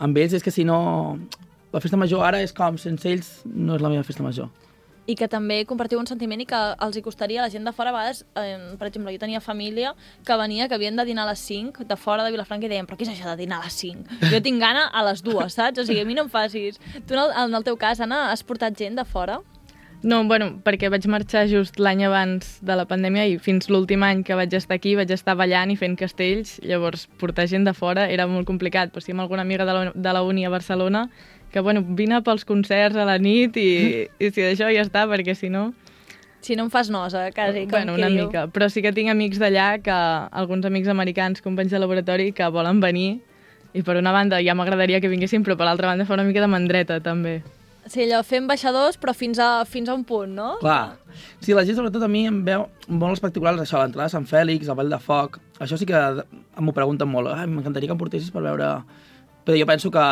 amb 0.06 0.20
ells 0.22 0.38
és 0.38 0.44
que 0.44 0.54
si 0.54 0.66
no... 0.66 1.18
La 1.74 1.80
festa 1.82 1.98
major 1.98 2.22
ara 2.22 2.38
és 2.38 2.52
com, 2.54 2.76
sense 2.78 3.08
ells 3.10 3.30
no 3.50 3.74
és 3.74 3.82
la 3.82 3.90
meva 3.90 4.04
festa 4.06 4.22
major. 4.22 4.46
I 5.10 5.16
que 5.18 5.26
també 5.28 5.56
compartiu 5.66 5.98
un 5.98 6.06
sentiment 6.06 6.40
i 6.40 6.46
que 6.48 6.60
els 6.86 6.96
hi 6.96 7.02
costaria 7.02 7.42
a 7.42 7.48
la 7.48 7.50
gent 7.50 7.66
de 7.66 7.72
fora, 7.74 7.90
a 7.90 7.96
vegades, 7.96 8.20
eh, 8.38 8.76
per 8.78 8.86
exemple, 8.86 9.10
jo 9.12 9.20
tenia 9.20 9.40
família 9.42 9.90
que 10.24 10.36
venia, 10.38 10.68
que 10.70 10.78
havien 10.78 10.94
de 10.94 11.04
dinar 11.04 11.26
a 11.26 11.32
les 11.32 11.42
5 11.42 11.88
de 11.90 11.96
fora 11.98 12.22
de 12.22 12.30
Vilafranca 12.30 12.68
i 12.68 12.70
deien, 12.70 12.86
però 12.86 12.96
què 12.96 13.08
és 13.08 13.10
això 13.10 13.26
de 13.32 13.42
dinar 13.42 13.58
a 13.58 13.66
les 13.66 13.80
5? 13.82 14.20
Jo 14.30 14.40
tinc 14.46 14.62
gana 14.62 14.86
a 14.86 15.02
les 15.10 15.24
2, 15.26 15.42
saps? 15.58 15.82
O 15.82 15.84
sigui, 15.88 16.06
a 16.06 16.06
mi 16.06 16.14
no 16.14 16.28
em 16.28 16.30
facis. 16.30 16.78
Tu, 16.94 17.18
en 17.18 17.24
el, 17.24 17.34
en 17.42 17.58
el 17.58 17.66
teu 17.66 17.76
cas, 17.76 17.98
Anna, 18.00 18.28
has 18.30 18.46
portat 18.46 18.78
gent 18.78 19.02
de 19.02 19.04
fora? 19.04 19.40
No, 20.04 20.18
bueno, 20.28 20.50
perquè 20.60 20.90
vaig 20.92 21.06
marxar 21.08 21.46
just 21.48 21.78
l'any 21.80 22.02
abans 22.04 22.58
de 22.60 22.74
la 22.76 22.84
pandèmia 22.84 23.24
i 23.24 23.38
fins 23.40 23.70
l'últim 23.72 24.02
any 24.04 24.20
que 24.26 24.36
vaig 24.36 24.52
estar 24.52 24.76
aquí 24.76 24.92
vaig 24.98 25.08
estar 25.14 25.32
ballant 25.38 25.72
i 25.72 25.78
fent 25.80 25.96
castells, 25.96 26.58
llavors 26.60 27.06
portar 27.20 27.46
gent 27.48 27.64
de 27.64 27.72
fora 27.72 28.04
era 28.12 28.26
molt 28.28 28.44
complicat, 28.44 28.92
però 28.92 29.00
si 29.00 29.14
amb 29.16 29.24
alguna 29.24 29.46
amiga 29.48 29.64
de 29.64 29.72
la, 29.72 29.84
de 29.94 30.12
la 30.12 30.22
uni 30.22 30.44
a 30.44 30.52
Barcelona 30.52 31.06
que, 31.54 31.60
bueno, 31.60 31.80
vine 31.86 32.18
pels 32.26 32.44
concerts 32.44 32.98
a 32.98 33.06
la 33.08 33.16
nit 33.16 33.56
i, 33.56 33.70
i 34.18 34.28
si 34.28 34.42
d'això 34.42 34.68
ja 34.74 34.82
està, 34.84 35.06
perquè 35.08 35.36
si 35.38 35.48
no... 35.48 35.68
Si 36.44 36.58
no 36.58 36.66
em 36.66 36.70
fas 36.70 36.90
nosa, 36.92 37.28
quasi, 37.32 37.62
com 37.64 37.78
bueno, 37.78 37.94
una 37.94 38.10
diu. 38.10 38.26
mica. 38.26 38.48
Però 38.52 38.66
sí 38.68 38.82
que 38.84 38.92
tinc 38.92 39.08
amics 39.08 39.38
d'allà, 39.40 39.78
que 39.80 39.94
alguns 40.42 40.66
amics 40.66 40.90
americans, 40.92 41.40
companys 41.40 41.72
de 41.72 41.80
laboratori, 41.80 42.32
que 42.36 42.50
volen 42.52 42.82
venir 42.82 43.22
i 43.72 43.82
per 43.86 43.96
una 43.96 44.12
banda 44.12 44.42
ja 44.42 44.58
m'agradaria 44.58 45.00
que 45.00 45.08
vinguessin, 45.08 45.46
però 45.46 45.56
per 45.56 45.70
l'altra 45.70 45.94
banda 45.94 46.04
fa 46.04 46.18
una 46.18 46.26
mica 46.26 46.42
de 46.42 46.50
mandreta, 46.50 46.98
també. 47.00 47.38
Sí, 47.90 48.04
allò, 48.06 48.22
fer 48.25 48.40
ambaixadors, 48.40 48.96
però 49.00 49.12
fins 49.16 49.38
a, 49.42 49.48
fins 49.69 49.90
a 49.90 49.94
un 49.96 50.04
punt, 50.08 50.32
no? 50.36 50.54
Clar. 50.62 50.96
Sí, 51.44 51.52
la 51.52 51.64
gent, 51.69 51.76
sobretot 51.76 52.06
a 52.06 52.08
mi, 52.08 52.25
em 52.31 52.40
veu 52.46 52.66
molt 52.88 53.16
els 53.16 53.25
particulars, 53.25 53.60
això, 53.60 53.82
l'entrada 53.82 54.08
de 54.08 54.14
Sant 54.14 54.28
Fèlix, 54.31 54.70
el 54.70 54.78
Vall 54.78 54.92
de 54.92 55.00
Foc, 55.02 55.36
això 55.60 55.76
sí 55.81 55.88
que 55.88 56.00
m'ho 56.60 56.76
pregunten 56.76 57.10
molt. 57.10 57.34
Ai, 57.34 57.44
m'encantaria 57.50 57.90
que 57.90 57.96
em 57.96 58.00
portessis 58.00 58.32
per 58.34 58.44
veure... 58.46 58.76
Però 59.44 59.58
jo 59.60 59.66
penso 59.69 59.90
que 59.92 60.02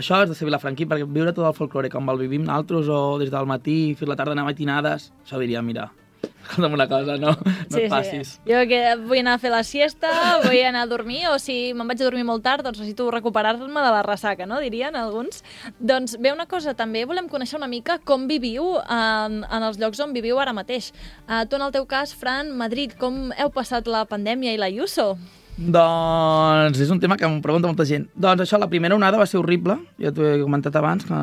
això 0.00 0.22
és 0.24 0.30
de 0.30 0.34
ser 0.38 0.46
vilafranquí, 0.48 0.86
perquè 0.88 1.04
viure 1.04 1.34
tot 1.36 1.44
el 1.44 1.56
folklore 1.56 1.90
com 1.92 2.08
el 2.08 2.22
vivim 2.24 2.46
nosaltres, 2.46 2.88
o 2.88 3.18
des 3.20 3.28
del 3.32 3.48
matí 3.48 3.92
fins 3.98 4.08
la 4.08 4.16
tarda 4.16 4.32
anar 4.32 4.46
matinades, 4.48 5.10
això 5.20 5.40
diria, 5.42 5.60
mira, 5.60 5.90
escolta'm 6.50 6.74
una 6.74 6.88
cosa, 6.88 7.16
no, 7.18 7.34
no 7.36 7.78
et 7.78 7.90
passis. 7.90 8.36
Sí. 8.36 8.52
Jo 8.52 8.62
que 8.70 8.80
vull 9.02 9.20
anar 9.20 9.36
a 9.36 9.42
fer 9.42 9.52
la 9.52 9.62
siesta, 9.66 10.10
vull 10.44 10.60
anar 10.62 10.86
a 10.86 10.90
dormir, 10.90 11.24
o 11.32 11.38
si 11.42 11.72
me'n 11.76 11.88
vaig 11.90 12.00
a 12.00 12.08
dormir 12.08 12.26
molt 12.28 12.44
tard, 12.46 12.64
doncs 12.66 12.80
necessito 12.80 13.08
recuperar-me 13.12 13.84
de 13.86 13.94
la 13.94 14.02
ressaca, 14.06 14.46
no? 14.48 14.60
Dirien 14.62 14.96
alguns. 14.96 15.42
Doncs 15.78 16.16
bé, 16.22 16.32
una 16.32 16.48
cosa, 16.50 16.76
també 16.78 17.04
volem 17.08 17.30
conèixer 17.32 17.58
una 17.58 17.70
mica 17.70 17.98
com 18.04 18.28
viviu 18.30 18.76
en, 18.82 19.42
en 19.44 19.66
els 19.66 19.80
llocs 19.82 20.02
on 20.04 20.14
viviu 20.16 20.40
ara 20.42 20.54
mateix. 20.56 20.92
Uh, 21.26 21.44
tu, 21.48 21.58
en 21.58 21.66
el 21.66 21.74
teu 21.74 21.88
cas, 21.88 22.14
Fran, 22.16 22.54
Madrid, 22.56 22.94
com 23.00 23.32
heu 23.36 23.50
passat 23.54 23.90
la 23.90 24.06
pandèmia 24.08 24.54
i 24.54 24.60
la 24.60 24.70
Iuso? 24.70 25.14
Doncs 25.56 26.76
és 26.84 26.90
un 26.92 26.98
tema 27.00 27.16
que 27.16 27.24
em 27.24 27.38
pregunta 27.40 27.68
molta 27.70 27.86
gent. 27.88 28.10
Doncs 28.12 28.44
això, 28.44 28.58
la 28.60 28.68
primera 28.68 28.96
onada 28.96 29.16
va 29.16 29.24
ser 29.28 29.38
horrible, 29.40 29.78
ja 29.96 30.12
t'ho 30.12 30.26
he 30.28 30.40
comentat 30.42 30.76
abans, 30.76 31.06
que 31.08 31.20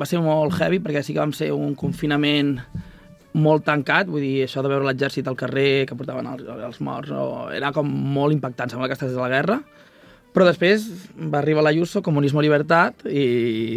va 0.00 0.08
ser 0.08 0.22
molt 0.24 0.56
heavy 0.56 0.80
perquè 0.80 1.02
sí 1.04 1.12
que 1.12 1.20
vam 1.20 1.34
ser 1.36 1.50
un 1.52 1.74
confinament 1.76 2.56
molt 3.36 3.66
tancat, 3.66 4.08
vull 4.08 4.24
dir, 4.24 4.46
això 4.46 4.62
de 4.64 4.70
veure 4.72 4.86
l'exèrcit 4.88 5.26
al 5.28 5.36
carrer, 5.36 5.84
que 5.88 5.96
portaven 5.98 6.28
els, 6.30 6.46
els 6.68 6.78
morts, 6.84 7.12
no, 7.12 7.50
era 7.52 7.72
com 7.76 7.88
molt 7.88 8.32
impactant, 8.32 8.72
sembla 8.72 8.88
que 8.88 8.96
estàs 8.96 9.12
de 9.12 9.20
la 9.20 9.28
guerra, 9.32 9.58
però 10.36 10.44
després 10.48 10.86
va 11.16 11.38
arribar 11.40 11.62
la 11.64 11.72
Ayuso, 11.72 12.02
comunisme 12.04 12.42
i 12.42 12.46
llibertat, 12.46 13.06
i, 13.08 13.22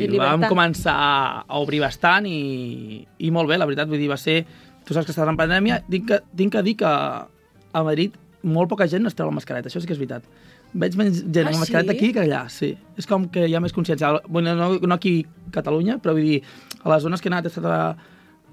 I 0.03 0.07
llibertat. 0.07 0.41
vam 0.41 0.47
començar 0.51 0.95
a 0.99 1.59
obrir 1.59 1.79
bastant 1.83 2.27
i, 2.27 3.03
i 3.19 3.31
molt 3.35 3.51
bé, 3.51 3.59
la 3.59 3.67
veritat, 3.69 3.91
vull 3.91 4.01
dir, 4.01 4.09
va 4.11 4.19
ser... 4.19 4.41
Tu 4.87 4.95
saps 4.95 5.05
que 5.05 5.13
estàs 5.13 5.27
en 5.29 5.37
pandèmia, 5.37 5.83
tinc 5.85 6.07
que, 6.09 6.17
tinc 6.39 6.55
que 6.55 6.63
dir 6.65 6.73
que 6.79 6.89
a 6.89 7.81
Madrid 7.85 8.15
molt 8.41 8.71
poca 8.71 8.87
gent 8.89 9.05
es 9.05 9.15
treu 9.15 9.27
la 9.29 9.35
mascareta, 9.35 9.69
això 9.69 9.81
sí 9.83 9.87
que 9.87 9.93
és 9.93 9.99
veritat. 10.01 10.25
Veig 10.73 10.95
menys 10.97 11.19
gent 11.25 11.49
Ah, 11.49 11.51
amb 11.51 11.61
mascareta 11.61 11.93
sí? 11.93 11.97
aquí 11.97 12.13
que 12.15 12.23
allà, 12.23 12.45
sí. 12.49 12.71
És 12.97 13.07
com 13.09 13.27
que 13.29 13.43
hi 13.45 13.53
ha 13.53 13.61
més 13.61 13.75
consciència. 13.75 14.15
Bueno, 14.27 14.55
no, 14.57 14.71
no 14.79 14.95
aquí 14.95 15.13
a 15.47 15.51
Catalunya, 15.59 15.99
però 16.01 16.15
vull 16.17 16.25
dir, 16.25 16.39
a 16.79 16.89
les 16.93 17.03
zones 17.05 17.21
que 17.21 17.29
he 17.29 17.33
anat 17.33 17.45
he 17.45 17.51
estat 17.53 17.67
a, 17.69 17.79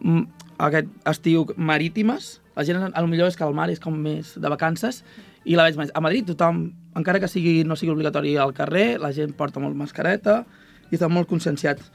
mm, 0.02 0.45
aquest 0.58 0.88
estiu 1.08 1.46
marítimes, 1.56 2.40
la 2.56 2.64
gent 2.64 2.80
a 2.88 3.02
lo 3.02 3.08
millor 3.10 3.28
és 3.28 3.36
que 3.36 3.44
el 3.44 3.54
mar 3.54 3.68
és 3.68 3.80
com 3.82 3.96
més 4.00 4.34
de 4.40 4.48
vacances 4.48 5.02
i 5.44 5.56
la 5.58 5.66
veig 5.66 5.76
més. 5.78 5.92
A 5.94 6.00
Madrid 6.00 6.26
tothom, 6.30 6.64
encara 6.96 7.20
que 7.20 7.28
sigui, 7.28 7.60
no 7.68 7.76
sigui 7.76 7.92
obligatori 7.92 8.34
al 8.40 8.54
carrer, 8.56 8.96
la 9.02 9.12
gent 9.12 9.34
porta 9.36 9.60
molt 9.60 9.76
mascareta 9.76 10.44
i 10.90 10.96
estan 10.96 11.12
molt 11.12 11.28
conscienciats. 11.28 11.90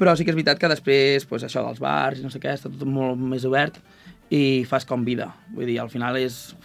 Però 0.00 0.16
sí 0.16 0.24
que 0.24 0.32
és 0.32 0.38
veritat 0.38 0.58
que 0.58 0.70
després, 0.72 1.26
pues, 1.28 1.44
això 1.44 1.62
dels 1.66 1.80
bars 1.80 2.18
i 2.18 2.24
no 2.24 2.32
sé 2.32 2.40
què, 2.40 2.54
està 2.56 2.72
tot 2.72 2.88
molt 2.88 3.20
més 3.20 3.44
obert 3.46 3.78
i 4.32 4.64
fas 4.68 4.86
com 4.88 5.04
vida. 5.04 5.28
Vull 5.54 5.68
dir, 5.68 5.78
al 5.82 5.92
final 5.92 6.18
és... 6.18 6.56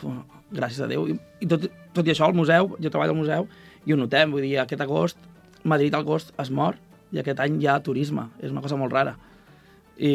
gràcies 0.56 0.82
a 0.82 0.88
Déu. 0.88 1.08
I, 1.12 1.16
i 1.44 1.48
tot, 1.52 1.66
tot 1.94 2.08
i 2.08 2.14
això, 2.14 2.30
al 2.30 2.38
museu, 2.38 2.76
jo 2.80 2.92
treballo 2.94 3.16
al 3.16 3.20
museu 3.20 3.48
i 3.86 3.94
ho 3.94 4.00
notem. 4.00 4.32
Vull 4.32 4.46
dir, 4.46 4.58
aquest 4.62 4.82
agost, 4.86 5.20
Madrid 5.64 5.94
al 5.94 6.06
agost 6.06 6.32
es 6.42 6.52
mor 6.54 6.78
i 7.12 7.20
aquest 7.20 7.42
any 7.44 7.60
hi 7.62 7.68
ha 7.68 7.80
turisme. 7.84 8.30
És 8.40 8.54
una 8.54 8.64
cosa 8.64 8.78
molt 8.80 8.94
rara. 8.94 9.18
I, 9.96 10.12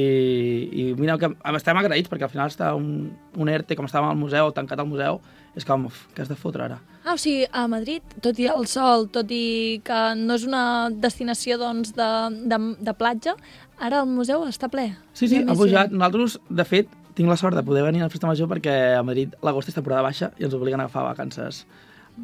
i 0.76 0.82
mira, 0.98 1.16
que 1.16 1.30
estem 1.56 1.78
agraïts 1.80 2.10
perquè 2.10 2.26
al 2.26 2.32
final 2.32 2.50
està 2.52 2.74
un, 2.76 3.10
un 3.40 3.48
ERTE, 3.48 3.76
com 3.78 3.88
estàvem 3.88 4.10
al 4.12 4.18
museu, 4.20 4.50
tancat 4.52 4.82
al 4.82 4.88
museu, 4.90 5.20
és 5.56 5.64
com, 5.66 5.86
uf, 5.88 6.04
què 6.14 6.22
has 6.22 6.30
de 6.30 6.36
fotre 6.38 6.66
ara? 6.66 6.78
Ah, 7.00 7.14
o 7.14 7.18
sigui, 7.18 7.46
a 7.48 7.64
Madrid, 7.70 8.04
tot 8.22 8.38
i 8.38 8.46
el 8.52 8.68
sol, 8.68 9.08
tot 9.12 9.32
i 9.32 9.80
que 9.86 10.00
no 10.20 10.36
és 10.36 10.44
una 10.46 10.62
destinació 10.92 11.56
doncs, 11.60 11.94
de, 11.96 12.10
de, 12.52 12.60
de 12.84 12.94
platja, 12.98 13.34
ara 13.80 14.02
el 14.04 14.10
museu 14.12 14.44
està 14.46 14.68
ple. 14.68 14.90
Sí, 15.16 15.30
sí, 15.32 15.40
ha 15.40 15.56
pujat. 15.56 15.94
Nosaltres, 15.94 16.36
de 16.60 16.66
fet, 16.68 16.92
tinc 17.16 17.32
la 17.32 17.38
sort 17.40 17.56
de 17.56 17.64
poder 17.66 17.86
venir 17.88 18.04
a 18.04 18.08
la 18.08 18.12
festa 18.12 18.28
major 18.28 18.48
perquè 18.50 18.76
a 18.98 19.04
Madrid 19.06 19.32
l'agost 19.44 19.72
és 19.72 19.76
temporada 19.76 20.04
baixa 20.06 20.30
i 20.38 20.46
ens 20.46 20.54
obliguen 20.56 20.80
a 20.80 20.86
agafar 20.86 21.08
vacances 21.08 21.64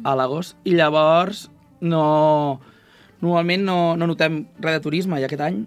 a 0.05 0.15
l'agost. 0.17 0.57
I 0.65 0.77
llavors, 0.77 1.47
no... 1.81 2.03
Normalment 3.17 3.63
no, 3.65 3.75
no 3.97 4.05
notem 4.05 4.43
res 4.61 4.75
de 4.75 4.81
turisme 4.83 5.17
i 5.17 5.23
aquest 5.25 5.41
any 5.41 5.63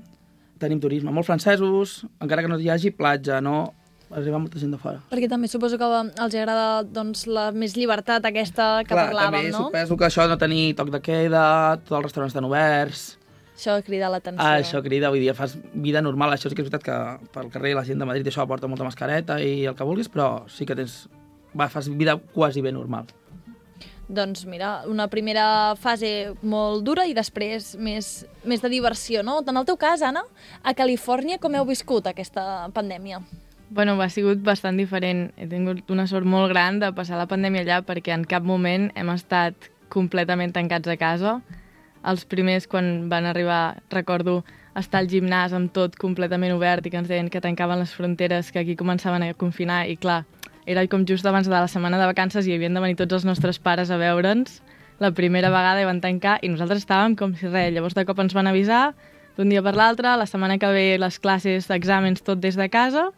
tenim 0.61 0.81
turisme. 0.83 1.13
Molts 1.15 1.31
francesos, 1.31 2.01
encara 2.21 2.45
que 2.45 2.51
no 2.53 2.59
hi 2.61 2.73
hagi 2.73 2.95
platja, 2.95 3.43
no... 3.45 3.75
Arriba 4.11 4.41
molta 4.43 4.59
gent 4.59 4.73
de 4.75 4.79
fora. 4.83 4.99
Perquè 5.07 5.29
també 5.31 5.47
suposo 5.47 5.77
que 5.79 5.87
els 5.87 6.35
agrada 6.35 6.81
doncs, 6.83 7.29
la 7.31 7.53
més 7.55 7.77
llibertat 7.79 8.25
aquesta 8.27 8.81
que 8.83 8.91
Clar, 8.91 9.05
parlàvem, 9.07 9.45
també 9.47 9.53
no? 9.55 9.69
suposo 9.69 9.99
que 10.01 10.09
això 10.09 10.27
de 10.27 10.35
tenir 10.41 10.65
toc 10.75 10.91
de 10.91 10.99
queda, 10.99 11.45
tots 11.85 11.95
els 11.95 12.09
restaurants 12.09 12.35
estan 12.35 12.49
oberts, 12.49 13.05
Això 13.61 13.75
crida 13.85 14.09
l'atenció. 14.09 14.41
Ah, 14.41 14.57
això 14.57 14.81
crida, 14.81 15.11
vull 15.13 15.21
dir, 15.21 15.35
fas 15.37 15.59
vida 15.85 16.01
normal. 16.01 16.33
Això 16.33 16.49
sí 16.49 16.57
que 16.57 16.63
és 16.65 16.71
veritat 16.71 16.85
que 16.87 17.31
pel 17.35 17.51
carrer 17.53 17.75
la 17.77 17.85
gent 17.85 18.01
de 18.01 18.07
Madrid 18.09 18.31
això 18.31 18.47
porta 18.49 18.71
molta 18.73 18.87
mascareta 18.87 19.37
i 19.45 19.67
el 19.69 19.77
que 19.77 19.85
vulguis, 19.85 20.09
però 20.09 20.47
sí 20.49 20.65
que 20.65 20.77
tens... 20.79 21.03
Va, 21.53 21.67
fas 21.69 21.91
vida 21.93 22.15
quasi 22.33 22.63
bé 22.65 22.73
normal. 22.73 23.11
Doncs 24.11 24.43
mira, 24.51 24.81
una 24.91 25.07
primera 25.07 25.77
fase 25.79 26.33
molt 26.43 26.83
dura 26.83 27.05
i 27.07 27.15
després 27.15 27.77
més, 27.79 28.09
més 28.43 28.63
de 28.63 28.71
diversió, 28.73 29.23
no? 29.23 29.37
En 29.47 29.61
el 29.61 29.69
teu 29.69 29.79
cas, 29.79 30.03
Anna, 30.03 30.25
a 30.67 30.75
Califòrnia 30.75 31.39
com 31.39 31.55
heu 31.55 31.69
viscut 31.69 32.09
aquesta 32.11 32.67
pandèmia? 32.75 33.21
Bueno, 33.71 33.95
ha 34.03 34.09
sigut 34.11 34.43
bastant 34.43 34.81
diferent. 34.81 35.29
He 35.39 35.47
tingut 35.47 35.93
una 35.95 36.09
sort 36.11 36.27
molt 36.27 36.51
gran 36.51 36.81
de 36.83 36.91
passar 36.91 37.21
la 37.21 37.29
pandèmia 37.31 37.63
allà 37.63 37.79
perquè 37.87 38.17
en 38.17 38.27
cap 38.27 38.43
moment 38.43 38.89
hem 38.99 39.13
estat 39.15 39.71
completament 39.95 40.51
tancats 40.57 40.91
a 40.91 40.99
casa. 40.99 41.37
Els 42.03 42.25
primers, 42.27 42.67
quan 42.67 43.07
van 43.13 43.31
arribar, 43.31 43.79
recordo 43.95 44.41
estar 44.75 45.05
al 45.05 45.11
gimnàs 45.11 45.55
amb 45.55 45.71
tot 45.71 45.95
completament 46.01 46.57
obert 46.57 46.87
i 46.87 46.91
que 46.91 46.99
ens 46.99 47.11
deien 47.11 47.31
que 47.31 47.43
tancaven 47.45 47.79
les 47.79 47.95
fronteres, 47.95 48.51
que 48.51 48.59
aquí 48.59 48.75
començaven 48.75 49.23
a 49.23 49.35
confinar 49.39 49.85
i 49.87 49.95
clar, 50.01 50.25
era 50.71 50.87
com 50.91 51.05
just 51.09 51.27
abans 51.27 51.49
de 51.49 51.55
la 51.55 51.69
setmana 51.69 51.99
de 52.01 52.07
vacances 52.11 52.47
i 52.47 52.55
havien 52.55 52.75
de 52.77 52.83
venir 52.83 52.97
tots 53.01 53.19
els 53.21 53.27
nostres 53.29 53.59
pares 53.59 53.91
a 53.91 53.99
veure'ns 54.01 54.61
la 55.01 55.11
primera 55.17 55.49
vegada 55.51 55.81
i 55.81 55.87
van 55.89 56.01
tancar 56.05 56.39
i 56.45 56.51
nosaltres 56.53 56.85
estàvem 56.85 57.17
com 57.17 57.33
si 57.35 57.49
res. 57.49 57.73
Llavors 57.73 57.97
de 57.97 58.05
cop 58.05 58.19
ens 58.21 58.37
van 58.37 58.47
avisar 58.51 58.93
d'un 59.39 59.49
dia 59.49 59.63
per 59.65 59.73
l'altre, 59.75 60.13
la 60.21 60.27
setmana 60.29 60.59
que 60.61 60.69
ve 60.75 60.99
les 61.01 61.19
classes 61.19 61.67
d'exàmens 61.71 62.21
tot 62.23 62.39
des 62.43 62.57
de 62.61 62.69
casa 62.69 63.09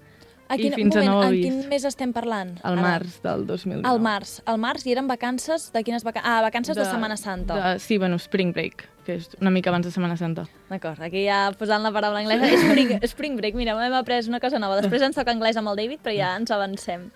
A 0.52 0.56
I 0.59 0.66
quin, 0.66 0.75
fins 0.75 0.97
a 0.97 1.00
moment, 1.00 1.09
nou 1.09 1.23
en 1.23 1.28
avís. 1.30 1.44
quin 1.47 1.68
mes 1.71 1.85
estem 1.88 2.11
parlant? 2.12 2.50
al 2.62 2.76
març 2.76 3.23
del 3.25 3.47
2019. 3.47 3.88
Al 3.88 4.00
març. 4.04 4.35
Al 4.44 4.59
març 4.61 4.85
i 4.85 4.92
eren 4.92 5.06
vacances 5.09 5.71
de 5.73 5.82
quines 5.82 6.04
vacances? 6.04 6.28
Ah, 6.28 6.42
vacances 6.44 6.76
de, 6.76 6.82
de 6.82 6.90
Setmana 6.90 7.16
Santa. 7.16 7.56
De, 7.56 7.78
sí, 7.80 7.97
bueno, 7.97 8.18
Spring 8.21 8.52
Break, 8.52 8.85
que 9.06 9.16
és 9.16 9.30
una 9.40 9.50
mica 9.50 9.71
abans 9.73 9.87
de 9.87 9.92
Setmana 9.94 10.18
Santa. 10.21 10.44
D'acord, 10.68 11.00
aquí 11.00 11.25
ja 11.25 11.47
posant 11.56 11.82
la 11.82 11.92
paraula 11.94 12.21
anglesa. 12.21 12.50
Spring, 12.66 12.99
spring 13.09 13.37
break, 13.40 13.56
mira, 13.56 13.73
hem 13.73 13.97
après 13.97 14.28
una 14.28 14.40
cosa 14.44 14.61
nova. 14.61 14.76
Després 14.82 15.00
ens 15.09 15.16
toca 15.16 15.32
anglès 15.32 15.56
amb 15.56 15.73
el 15.73 15.80
David, 15.80 16.02
però 16.04 16.14
ja 16.18 16.35
ens 16.37 16.52
avancem. 16.52 17.09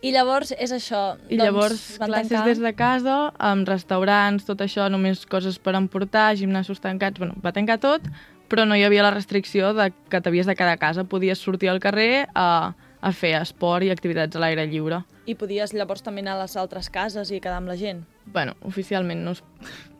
I 0.00 0.12
llavors 0.14 0.54
és 0.56 0.72
això. 0.72 1.16
I 1.28 1.36
doncs, 1.36 1.44
llavors 1.44 1.80
classes 2.00 2.32
tancar... 2.32 2.44
des 2.48 2.60
de 2.62 2.72
casa, 2.76 3.16
amb 3.36 3.68
restaurants, 3.68 4.46
tot 4.48 4.62
això, 4.64 4.88
només 4.92 5.26
coses 5.28 5.58
per 5.60 5.76
emportar, 5.76 6.32
gimnasos 6.40 6.80
tancats, 6.80 7.20
bueno, 7.20 7.36
va 7.44 7.52
tancar 7.52 7.76
tot, 7.82 8.06
però 8.50 8.64
no 8.66 8.78
hi 8.78 8.84
havia 8.86 9.04
la 9.04 9.12
restricció 9.14 9.74
de 9.76 9.90
que 10.10 10.20
t'havies 10.20 10.48
de 10.48 10.56
quedar 10.56 10.78
a 10.78 10.80
casa, 10.80 11.04
podies 11.04 11.38
sortir 11.38 11.68
al 11.70 11.82
carrer 11.84 12.26
a, 12.34 12.72
a 13.00 13.12
fer 13.12 13.34
esport 13.38 13.84
i 13.84 13.92
activitats 13.92 14.36
a 14.36 14.42
l'aire 14.42 14.66
lliure. 14.72 15.04
I 15.28 15.36
podies 15.38 15.76
llavors 15.76 16.02
també 16.02 16.24
anar 16.24 16.38
a 16.38 16.42
les 16.46 16.56
altres 16.58 16.88
cases 16.90 17.30
i 17.30 17.38
quedar 17.38 17.60
amb 17.60 17.70
la 17.70 17.76
gent. 17.76 18.02
bueno, 18.32 18.54
oficialment 18.62 19.24
no 19.24 19.32
es, 19.32 19.42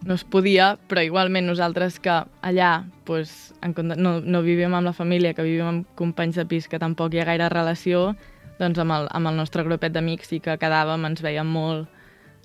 no 0.06 0.14
es 0.14 0.24
podia, 0.24 0.76
però 0.88 1.02
igualment 1.02 1.46
nosaltres 1.46 1.98
que 2.00 2.22
allà 2.42 2.84
pues, 3.04 3.52
en, 3.60 3.74
no, 3.96 4.20
no 4.20 4.42
vivíem 4.42 4.74
amb 4.74 4.86
la 4.86 4.94
família, 4.94 5.34
que 5.34 5.42
vivíem 5.42 5.66
amb 5.66 5.88
companys 5.98 6.38
de 6.38 6.46
pis 6.46 6.68
que 6.70 6.78
tampoc 6.78 7.14
hi 7.14 7.20
ha 7.20 7.26
gaire 7.26 7.48
relació, 7.50 8.14
doncs 8.60 8.78
amb 8.82 8.92
el, 8.94 9.08
amb 9.16 9.30
el 9.32 9.38
nostre 9.40 9.64
grupet 9.66 9.92
d'amics 9.96 10.30
sí 10.34 10.38
que 10.44 10.58
quedàvem, 10.60 11.08
ens 11.08 11.24
veiem 11.24 11.48
molt. 11.48 11.88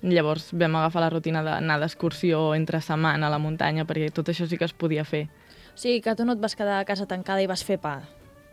Llavors 0.04 0.50
vam 0.52 0.74
agafar 0.76 1.06
la 1.06 1.10
rutina 1.12 1.40
d'anar 1.44 1.78
d'excursió 1.80 2.50
entre 2.56 2.80
setmana 2.84 3.28
a 3.28 3.32
la 3.32 3.38
muntanya, 3.40 3.86
perquè 3.88 4.10
tot 4.12 4.28
això 4.32 4.44
sí 4.48 4.58
que 4.60 4.66
es 4.68 4.74
podia 4.76 5.04
fer. 5.08 5.26
O 5.72 5.78
sigui, 5.80 6.00
que 6.04 6.14
tu 6.16 6.24
no 6.24 6.34
et 6.36 6.40
vas 6.42 6.56
quedar 6.56 6.80
a 6.80 6.84
casa 6.88 7.06
tancada 7.08 7.42
i 7.44 7.48
vas 7.48 7.64
fer 7.64 7.78
pa. 7.80 7.98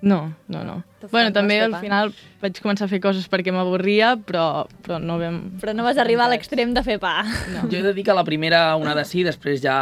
No, 0.04 0.34
no, 0.52 0.64
no. 0.68 0.82
Bueno, 1.12 1.32
també 1.32 1.62
al 1.64 1.72
pa? 1.72 1.80
final 1.80 2.10
vaig 2.42 2.58
començar 2.60 2.90
a 2.90 2.92
fer 2.92 3.00
coses 3.04 3.30
perquè 3.32 3.54
m'avorria, 3.56 4.18
però, 4.20 4.66
però 4.84 4.98
no 5.00 5.16
vam... 5.22 5.38
Però 5.62 5.72
no 5.76 5.86
vas 5.88 6.00
arribar 6.02 6.26
a 6.28 6.34
l'extrem 6.34 6.74
de 6.76 6.84
fer 6.84 6.98
pa. 7.00 7.22
No. 7.54 7.64
Jo 7.72 7.80
he 7.80 7.86
de 7.86 7.94
dir 7.96 8.04
que 8.04 8.16
la 8.16 8.26
primera 8.28 8.66
una 8.76 8.96
de 9.00 9.06
sí, 9.08 9.24
després 9.24 9.62
ja 9.64 9.78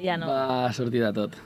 Ja 0.00 0.16
no. 0.16 0.28
va 0.32 0.72
sortir 0.72 1.02
de 1.04 1.12
tot. 1.12 1.36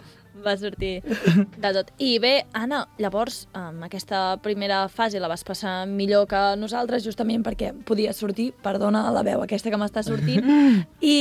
Va 0.44 0.56
sortir 0.56 1.02
de 1.04 1.72
tot. 1.76 1.90
I 1.98 2.18
bé, 2.22 2.32
Anna, 2.56 2.84
llavors, 2.98 3.44
amb 3.56 3.84
aquesta 3.86 4.38
primera 4.44 4.84
fase 4.88 5.20
la 5.22 5.30
vas 5.30 5.44
passar 5.46 5.74
millor 5.90 6.26
que 6.30 6.42
nosaltres, 6.60 7.04
justament 7.06 7.44
perquè 7.46 7.72
podies 7.86 8.18
sortir, 8.18 8.50
perdona 8.64 9.04
la 9.14 9.24
veu 9.26 9.44
aquesta 9.44 9.70
que 9.70 9.80
m'està 9.80 10.04
sortint, 10.06 10.46
i, 11.14 11.16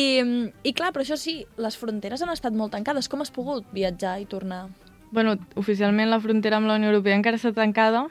i 0.64 0.74
clar, 0.74 0.94
però 0.94 1.06
això 1.06 1.20
sí, 1.20 1.42
les 1.58 1.78
fronteres 1.80 2.24
han 2.24 2.34
estat 2.34 2.56
molt 2.56 2.74
tancades. 2.74 3.10
Com 3.12 3.22
has 3.22 3.34
pogut 3.34 3.68
viatjar 3.74 4.20
i 4.22 4.30
tornar? 4.30 4.66
Bueno, 5.14 5.36
oficialment 5.60 6.10
la 6.10 6.22
frontera 6.22 6.58
amb 6.58 6.70
la 6.70 6.80
Unió 6.80 6.90
Europea 6.90 7.20
encara 7.20 7.38
està 7.38 7.54
tancada, 7.54 8.08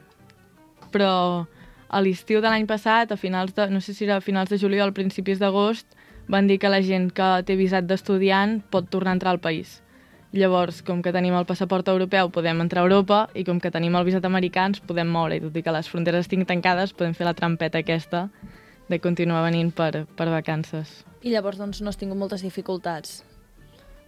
però 0.95 1.13
a 1.93 2.01
l'estiu 2.01 2.41
de 2.41 2.49
l'any 2.49 2.69
passat, 2.71 3.11
a 3.11 3.19
finals 3.21 3.57
de, 3.57 3.67
no 3.73 3.81
sé 3.83 3.93
si 3.93 4.07
era 4.07 4.17
a 4.21 4.25
finals 4.25 4.53
de 4.53 4.59
juliol, 4.63 4.95
principis 4.97 5.43
d'agost, 5.43 5.97
van 6.31 6.47
dir 6.47 6.59
que 6.63 6.71
la 6.71 6.81
gent 6.85 7.11
que 7.13 7.31
té 7.47 7.57
visat 7.59 7.89
d'estudiant 7.89 8.61
pot 8.71 8.87
tornar 8.89 9.13
a 9.13 9.19
entrar 9.19 9.35
al 9.35 9.43
país. 9.43 9.81
Llavors, 10.33 10.81
com 10.81 11.03
que 11.05 11.13
tenim 11.13 11.35
el 11.37 11.45
passaport 11.45 11.89
europeu, 11.93 12.31
podem 12.33 12.63
entrar 12.65 12.81
a 12.81 12.87
Europa, 12.87 13.27
i 13.37 13.45
com 13.45 13.59
que 13.61 13.71
tenim 13.71 13.97
el 13.99 14.07
visat 14.09 14.25
americà, 14.25 14.65
ens 14.71 14.81
podem 14.81 15.11
moure. 15.13 15.37
I 15.37 15.43
tot 15.45 15.57
i 15.61 15.63
que 15.63 15.75
les 15.77 15.91
fronteres 15.93 16.25
estiguin 16.25 16.49
tancades, 16.49 16.95
podem 16.97 17.13
fer 17.13 17.29
la 17.29 17.35
trampeta 17.37 17.83
aquesta 17.83 18.29
de 18.89 18.99
continuar 19.01 19.43
venint 19.45 19.75
per, 19.77 20.07
per 20.17 20.31
vacances. 20.33 21.03
I 21.21 21.35
llavors, 21.35 21.61
doncs, 21.61 21.83
no 21.85 21.93
has 21.93 22.01
tingut 22.01 22.17
moltes 22.17 22.45
dificultats. 22.45 23.21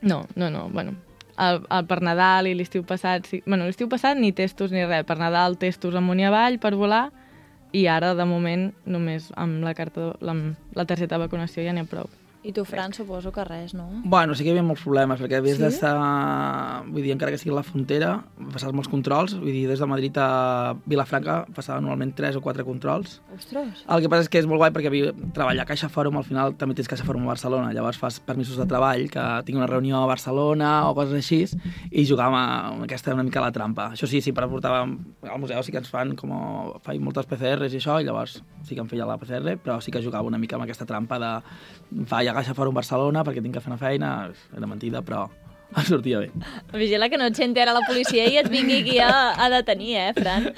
No, 0.01 0.25
no, 0.35 0.49
no, 0.49 0.71
bueno, 0.73 0.97
el, 1.37 1.61
el 1.69 1.87
per 1.89 2.01
Nadal 2.05 2.49
i 2.49 2.57
l'estiu 2.57 2.85
passat, 2.89 3.29
sí, 3.29 3.43
bueno, 3.47 3.69
l'estiu 3.69 3.89
passat 3.93 4.17
ni 4.17 4.33
testos 4.33 4.73
ni 4.73 4.85
res, 4.85 5.05
per 5.05 5.19
Nadal 5.21 5.59
testos 5.61 5.97
amunt 5.97 6.21
i 6.21 6.29
avall 6.29 6.61
per 6.63 6.75
volar 6.77 7.07
i 7.75 7.87
ara, 7.91 8.13
de 8.15 8.25
moment, 8.29 8.69
només 8.87 9.31
amb 9.41 9.65
la, 9.67 9.75
carta, 9.75 10.13
la, 10.23 10.35
la 10.77 10.85
targeta 10.87 11.17
de 11.17 11.25
vacunació 11.27 11.65
ja 11.67 11.75
n'hi 11.75 11.83
ha 11.83 11.91
prou. 11.91 12.09
I 12.45 12.53
tu, 12.53 12.65
Fran, 12.69 12.93
suposo 12.93 13.33
que 13.33 13.43
res, 13.45 13.73
no? 13.73 13.87
Bueno, 14.05 14.35
sí 14.37 14.45
que 14.45 14.51
hi 14.51 14.53
havia 14.53 14.63
molts 14.67 14.83
problemes, 14.85 15.17
perquè 15.21 15.39
havies 15.41 15.57
Sí? 15.57 15.63
d'estar... 15.65 15.95
Vull 16.91 17.01
dir, 17.03 17.15
encara 17.15 17.33
que 17.33 17.39
sigui 17.41 17.55
la 17.57 17.63
frontera, 17.65 18.11
passaves 18.53 18.75
molts 18.77 18.91
controls. 18.93 19.33
Vull 19.41 19.49
dir, 19.55 19.63
des 19.71 19.81
de 19.81 19.87
Madrid 19.89 20.19
a 20.21 20.75
Vilafranca 20.85 21.47
passaven 21.57 21.87
normalment 21.87 22.13
3 22.19 22.37
o 22.37 22.43
4 22.45 22.67
controls. 22.69 23.15
Ostres! 23.35 23.85
El 23.89 24.05
que 24.05 24.11
passa 24.13 24.27
és 24.27 24.29
que 24.29 24.43
és 24.43 24.49
molt 24.51 24.61
guai 24.61 24.75
perquè 24.77 24.93
treballar 25.33 25.65
a 25.65 25.69
Caixa 25.71 25.89
Fòrum 25.89 26.19
al 26.21 26.27
final 26.29 26.53
també 26.61 26.77
tens 26.77 26.91
Caixa 26.93 27.07
Fòrum 27.09 27.25
a 27.25 27.33
Barcelona. 27.33 27.73
Llavors 27.73 27.97
fas 28.03 28.21
permisos 28.21 28.61
de 28.61 28.67
treball, 28.69 29.07
que 29.09 29.25
tinc 29.49 29.57
una 29.57 29.71
reunió 29.71 30.03
a 30.03 30.11
Barcelona 30.13 30.75
o 30.91 30.93
coses 30.99 31.17
així, 31.17 31.41
i 31.91 32.05
jugàvem 32.05 32.37
a 32.37 32.85
aquesta 32.85 33.15
una 33.17 33.25
mica 33.25 33.41
a 33.41 33.47
la 33.49 33.53
trampa. 33.57 33.89
Això 33.97 34.05
sí, 34.11 34.21
sí, 34.21 34.37
per 34.37 34.51
portàvem 34.53 34.99
al 35.25 35.41
museu 35.41 35.65
sí 35.65 35.73
que 35.73 35.81
ens 35.81 35.89
fan 35.89 36.13
com 36.21 36.37
faig 36.85 37.01
moltes 37.01 37.25
PCRs 37.25 37.73
i 37.73 37.81
això, 37.81 37.97
i 38.01 38.05
llavors 38.05 38.43
sí 38.65 38.75
que 38.77 38.85
em 38.85 38.89
feia 38.93 39.09
la 39.09 39.17
PCR, 39.17 39.57
però 39.65 39.81
sí 39.81 39.91
que 39.93 40.05
jugava 40.05 40.29
una 40.29 40.39
mica 40.39 40.57
amb 40.61 40.69
aquesta 40.69 40.85
trampa 40.85 41.19
de 41.21 41.33
faig 42.09 42.34
a 42.35 42.41
Caixa 42.41 42.57
Fòrum 42.59 42.75
Barcelona 42.75 43.23
perquè 43.25 43.43
tinc 43.43 43.55
que 43.55 43.63
fer 43.63 43.71
una 43.71 43.81
feina, 43.81 44.11
era 44.57 44.69
mentida, 44.69 45.03
però 45.07 45.25
em 45.79 45.87
sortia 45.87 46.21
bé. 46.25 46.31
Vigila 46.75 47.09
que 47.11 47.19
no 47.21 47.31
et 47.31 47.39
senti 47.39 47.63
ara 47.63 47.75
la 47.77 47.85
policia 47.87 48.27
i 48.27 48.39
et 48.43 48.51
vingui 48.51 48.83
aquí 48.83 49.01
a, 49.03 49.35
a 49.39 49.51
detenir, 49.53 49.95
eh, 50.03 50.13
Fran? 50.19 50.51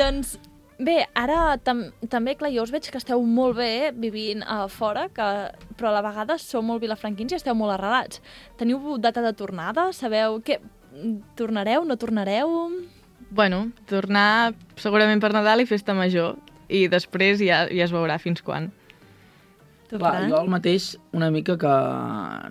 doncs, 0.00 0.36
bé, 0.82 1.04
ara 1.14 1.56
tam 1.62 1.86
també, 2.10 2.34
clar, 2.40 2.52
jo 2.54 2.66
us 2.66 2.74
veig 2.74 2.90
que 2.90 2.98
esteu 3.00 3.22
molt 3.22 3.58
bé 3.60 3.90
vivint 3.94 4.42
a 4.42 4.64
fora, 4.72 5.06
que, 5.14 5.30
però 5.78 5.92
a 5.92 5.98
la 6.00 6.04
vegada 6.06 6.38
sou 6.42 6.64
molt 6.66 6.82
vilafranquins 6.82 7.34
i 7.34 7.40
esteu 7.40 7.56
molt 7.58 7.76
arrelats. 7.76 8.22
Teniu 8.58 8.98
data 8.98 9.22
de 9.24 9.34
tornada? 9.38 9.90
Sabeu 9.96 10.40
que 10.44 10.58
tornareu, 11.38 11.86
no 11.86 11.96
tornareu? 12.00 12.50
Bueno, 13.30 13.68
tornar 13.86 14.56
segurament 14.80 15.22
per 15.22 15.30
Nadal 15.36 15.62
i 15.62 15.68
festa 15.70 15.94
major, 15.94 16.34
i 16.66 16.88
després 16.90 17.38
ja, 17.42 17.64
ja 17.70 17.86
es 17.86 17.94
veurà 17.94 18.18
fins 18.18 18.42
quan. 18.42 18.72
Tu, 19.90 19.98
Clar, 19.98 20.28
jo 20.30 20.38
el 20.38 20.50
mateix 20.52 20.92
una 21.18 21.32
mica 21.34 21.56
que 21.58 21.74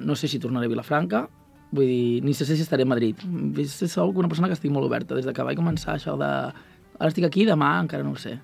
no 0.03 0.15
sé 0.19 0.27
si 0.27 0.41
tornaré 0.43 0.67
a 0.67 0.73
Vilafranca, 0.73 1.23
vull 1.71 1.87
dir, 1.87 2.19
ni 2.25 2.33
sé 2.35 2.45
si 2.45 2.59
estaré 2.59 2.83
a 2.83 2.89
Madrid. 2.89 3.15
Sóc 3.87 4.17
una 4.19 4.27
persona 4.27 4.49
que 4.51 4.57
estic 4.57 4.73
molt 4.75 4.89
oberta 4.89 5.15
des 5.15 5.27
de 5.27 5.33
que 5.33 5.47
vaig 5.47 5.57
començar 5.59 5.95
això 5.95 6.17
de... 6.19 6.29
Ara 6.99 7.13
estic 7.13 7.29
aquí, 7.29 7.45
demà 7.47 7.77
encara 7.79 8.03
no 8.03 8.11
ho 8.11 8.19
sé. 8.19 8.35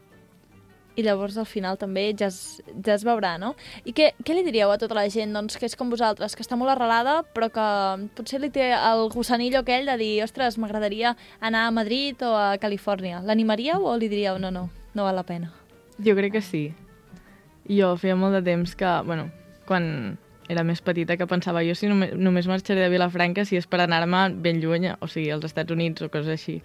i 0.95 1.03
llavors 1.03 1.35
al 1.37 1.47
final 1.47 1.75
també 1.79 2.05
ja 2.17 2.29
es, 2.31 2.61
ja 2.85 2.95
es 2.95 3.03
veurà, 3.03 3.35
no? 3.41 3.53
I 3.83 3.93
què, 3.95 4.11
què 4.23 4.35
li 4.35 4.45
diríeu 4.45 4.71
a 4.71 4.77
tota 4.79 4.95
la 4.97 5.05
gent 5.11 5.35
doncs, 5.35 5.57
que 5.59 5.67
és 5.67 5.75
com 5.75 5.91
vosaltres, 5.91 6.35
que 6.35 6.43
està 6.45 6.55
molt 6.55 6.71
arrelada, 6.71 7.17
però 7.35 7.49
que 7.51 7.67
potser 8.15 8.39
li 8.41 8.51
té 8.53 8.69
el 8.75 9.09
gossanillo 9.13 9.59
aquell 9.61 9.91
de 9.91 9.97
dir, 9.99 10.13
ostres, 10.23 10.55
m'agradaria 10.61 11.15
anar 11.41 11.65
a 11.67 11.75
Madrid 11.75 12.23
o 12.23 12.31
a 12.39 12.47
Califòrnia. 12.61 13.21
L'animaríeu 13.27 13.83
o 13.83 13.97
li 13.99 14.09
diríeu, 14.11 14.39
no, 14.39 14.51
no, 14.55 14.69
no 14.95 15.07
val 15.07 15.19
la 15.19 15.27
pena? 15.27 15.51
Jo 15.99 16.15
crec 16.15 16.37
que 16.39 16.43
sí. 16.43 16.65
Jo 17.69 17.95
feia 17.97 18.15
molt 18.15 18.37
de 18.37 18.43
temps 18.45 18.75
que, 18.77 18.91
bueno, 19.07 19.29
quan 19.65 20.17
era 20.49 20.63
més 20.63 20.81
petita 20.85 21.17
que 21.17 21.27
pensava 21.27 21.63
jo 21.65 21.73
si 21.77 21.89
només, 21.89 22.13
només 22.13 22.47
marxaré 22.49 22.83
de 22.83 22.91
Vilafranca 22.93 23.45
si 23.45 23.57
és 23.57 23.65
per 23.65 23.81
anar-me 23.81 24.27
ben 24.41 24.61
lluny, 24.61 24.91
o 24.99 25.09
sigui, 25.09 25.31
als 25.33 25.47
Estats 25.49 25.73
Units 25.73 26.05
o 26.05 26.09
coses 26.13 26.35
així. 26.35 26.59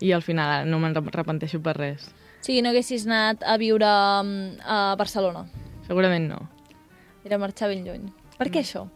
I 0.00 0.14
al 0.16 0.24
final 0.24 0.66
no 0.70 0.80
me'n 0.80 0.96
repenteixo 0.96 1.60
per 1.62 1.76
res. 1.76 2.08
O 2.40 2.48
sigui, 2.48 2.62
no 2.64 2.72
haguessis 2.72 3.06
anat 3.06 3.44
a 3.44 3.58
viure 3.60 3.86
mm, 3.86 4.64
a 4.64 4.80
Barcelona. 4.98 5.44
Segurament 5.86 6.30
no. 6.30 6.40
Era 7.24 7.38
marxar 7.38 7.68
ben 7.68 7.84
lluny. 7.84 8.08
Per 8.38 8.48
què 8.48 8.64
això? 8.64 8.86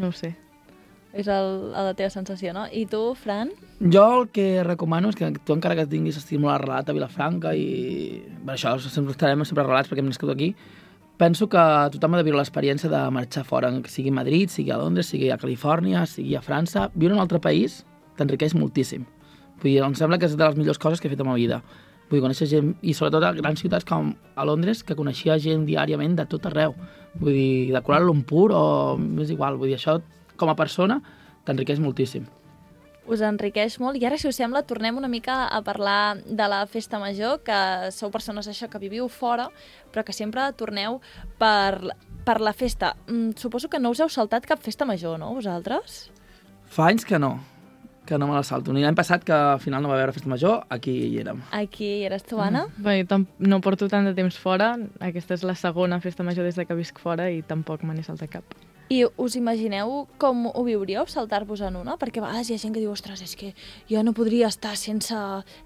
No 0.00 0.08
ho 0.08 0.16
sé. 0.16 0.32
És 1.18 1.28
el, 1.32 1.70
la 1.72 1.94
teva 1.96 2.10
sensació, 2.12 2.52
no? 2.56 2.66
I 2.68 2.84
tu, 2.88 3.00
Fran? 3.16 3.50
Jo 3.80 4.04
el 4.18 4.26
que 4.32 4.62
recomano 4.64 5.12
és 5.12 5.16
que 5.16 5.30
tu 5.44 5.54
encara 5.56 5.76
que 5.78 5.86
tinguis 5.88 6.18
estil 6.20 6.42
molt 6.42 6.54
arrelat 6.56 6.90
a 6.90 6.96
Vilafranca 6.96 7.54
i... 7.56 8.20
Per 8.44 8.54
això 8.56 8.74
sempre 8.82 9.14
estarem 9.16 9.44
sempre 9.48 9.64
arrelats 9.64 9.90
perquè 9.90 10.04
hem 10.04 10.10
nascut 10.10 10.32
aquí, 10.34 10.52
penso 11.18 11.48
que 11.50 11.62
tothom 11.92 12.14
ha 12.14 12.20
de 12.20 12.24
viure 12.26 12.38
l'experiència 12.38 12.88
de 12.88 13.00
marxar 13.12 13.44
fora, 13.44 13.72
sigui 13.90 14.12
a 14.14 14.16
Madrid, 14.20 14.52
sigui 14.54 14.72
a 14.72 14.78
Londres, 14.78 15.10
sigui 15.10 15.32
a 15.34 15.38
Califòrnia, 15.38 16.06
sigui 16.06 16.36
a 16.38 16.42
França. 16.42 16.88
Viure 16.94 17.12
en 17.12 17.18
un 17.18 17.24
altre 17.26 17.42
país 17.42 17.82
t'enriqueix 18.16 18.54
moltíssim. 18.54 19.04
Vull 19.58 19.72
dir, 19.74 19.82
em 19.82 19.98
sembla 19.98 20.18
que 20.18 20.30
és 20.30 20.38
de 20.38 20.46
les 20.46 20.56
millors 20.56 20.78
coses 20.78 21.02
que 21.02 21.10
he 21.10 21.12
fet 21.12 21.20
a 21.20 21.26
la 21.26 21.32
meva 21.32 21.42
vida. 21.42 21.60
Vull 22.08 22.20
dir, 22.20 22.24
conèixer 22.24 22.48
gent, 22.48 22.72
i 22.80 22.94
sobretot 22.94 23.26
a 23.26 23.34
grans 23.36 23.60
ciutats 23.60 23.84
com 23.84 24.14
a 24.14 24.46
Londres, 24.46 24.84
que 24.86 24.96
coneixia 24.96 25.36
gent 25.42 25.66
diàriament 25.68 26.14
de 26.16 26.24
tot 26.30 26.46
arreu. 26.48 26.78
Vull 27.18 27.34
dir, 27.34 27.74
de 27.74 27.82
Kuala 27.82 28.06
Lumpur 28.06 28.48
o... 28.54 28.64
és 29.20 29.34
igual, 29.34 29.58
vull 29.58 29.74
dir, 29.74 29.76
això 29.80 29.98
com 30.38 30.54
a 30.54 30.56
persona 30.56 31.02
t'enriqueix 31.44 31.82
moltíssim. 31.82 32.37
Us 33.08 33.22
enriqueix 33.24 33.78
molt. 33.80 33.96
I 33.96 34.04
ara, 34.04 34.18
si 34.20 34.28
us 34.28 34.36
sembla, 34.36 34.60
tornem 34.68 34.98
una 35.00 35.08
mica 35.08 35.46
a 35.48 35.62
parlar 35.64 36.18
de 36.26 36.48
la 36.48 36.66
festa 36.68 36.98
major, 37.00 37.40
que 37.42 37.58
sou 37.96 38.10
persones 38.12 38.48
això 38.52 38.68
que 38.68 38.78
viviu 38.82 39.08
fora, 39.08 39.48
però 39.92 40.04
que 40.04 40.12
sempre 40.12 40.44
torneu 40.52 41.00
per, 41.40 41.94
per 42.28 42.38
la 42.44 42.52
festa. 42.52 42.94
Mm, 43.08 43.30
suposo 43.40 43.70
que 43.72 43.80
no 43.80 43.94
us 43.94 44.00
heu 44.04 44.10
saltat 44.12 44.44
cap 44.46 44.60
festa 44.60 44.84
major, 44.84 45.16
no, 45.18 45.32
vosaltres? 45.38 46.10
Fa 46.68 46.90
anys 46.92 47.06
que 47.08 47.16
no, 47.18 47.38
que 48.04 48.18
no 48.20 48.28
me 48.28 48.34
la 48.36 48.42
salto. 48.44 48.74
Ni 48.76 48.84
l'any 48.84 48.94
passat, 48.98 49.24
que 49.24 49.32
al 49.32 49.58
final 49.64 49.80
no 49.82 49.88
va 49.88 49.96
haver 49.96 50.12
festa 50.12 50.28
major, 50.28 50.66
aquí 50.68 50.92
hi 51.08 51.18
érem. 51.24 51.40
Aquí 51.56 51.88
hi 52.02 52.04
eres 52.10 52.24
tu, 52.28 52.36
Anna? 52.44 52.66
Bé, 52.76 53.00
jo 53.02 53.08
tam- 53.14 53.26
no 53.38 53.62
porto 53.64 53.88
tant 53.88 54.04
de 54.04 54.12
temps 54.12 54.36
fora. 54.36 54.74
Aquesta 55.00 55.32
és 55.32 55.48
la 55.48 55.56
segona 55.56 55.96
festa 56.04 56.22
major 56.28 56.44
des 56.44 56.56
de 56.60 56.66
que 56.68 56.76
visc 56.76 57.00
fora 57.00 57.30
i 57.32 57.40
tampoc 57.40 57.84
me 57.88 57.94
n'he 57.96 58.04
saltat 58.04 58.28
cap. 58.36 58.58
I 58.90 59.02
us 59.20 59.34
imagineu 59.36 60.06
com 60.16 60.46
ho 60.48 60.62
viuríeu, 60.64 61.04
saltar-vos 61.12 61.60
en 61.60 61.76
una? 61.76 61.98
Perquè 62.00 62.22
a 62.22 62.24
vegades 62.24 62.48
hi 62.48 62.54
ha 62.56 62.60
gent 62.62 62.72
que 62.72 62.80
diu, 62.80 62.88
ostres, 62.94 63.20
és 63.20 63.34
que 63.36 63.50
jo 63.90 64.00
no 64.02 64.14
podria 64.16 64.48
estar 64.48 64.76
sense, 64.80 65.12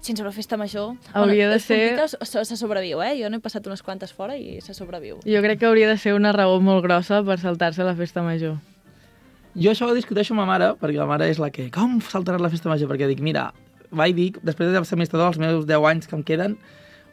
sense 0.03 0.19
una 0.21 0.33
festa 0.35 0.57
major. 0.59 0.97
Hauria 1.13 1.47
de 1.49 1.59
ser- 1.59 1.95
se, 2.25 2.43
se 2.43 2.57
sobreviu, 2.59 2.99
eh? 3.01 3.13
Jo 3.21 3.29
n'he 3.31 3.39
passat 3.39 3.65
unes 3.67 3.81
quantes 3.81 4.11
fora 4.11 4.35
i 4.35 4.59
se 4.59 4.73
sobreviu. 4.75 5.21
Jo 5.23 5.41
crec 5.41 5.59
que 5.61 5.65
hauria 5.69 5.87
de 5.87 5.95
ser 5.97 6.13
una 6.17 6.33
raó 6.35 6.59
molt 6.59 6.83
grossa 6.83 7.23
per 7.23 7.39
saltar-se 7.39 7.83
la 7.87 7.95
festa 7.95 8.21
major. 8.21 8.57
Jo 9.55 9.71
això 9.71 9.87
ho 9.87 9.95
discuteixo 9.95 10.33
amb 10.33 10.41
ma 10.43 10.49
mare, 10.49 10.73
perquè 10.81 10.97
la 10.99 11.05
mare 11.07 11.29
és 11.31 11.39
la 11.39 11.49
que, 11.53 11.69
com 11.71 12.01
saltaràs 12.01 12.41
la 12.43 12.49
festa 12.51 12.67
major? 12.67 12.89
Perquè 12.91 13.07
dic, 13.07 13.21
mira, 13.23 13.53
vaig 13.91 14.15
dir, 14.17 14.31
després 14.43 14.67
de 14.67 14.75
ser 14.83 14.97
administrador, 14.97 15.29
els 15.31 15.39
meus 15.39 15.65
10 15.69 15.87
anys 15.93 16.07
que 16.11 16.15
em 16.19 16.23
queden, 16.27 16.57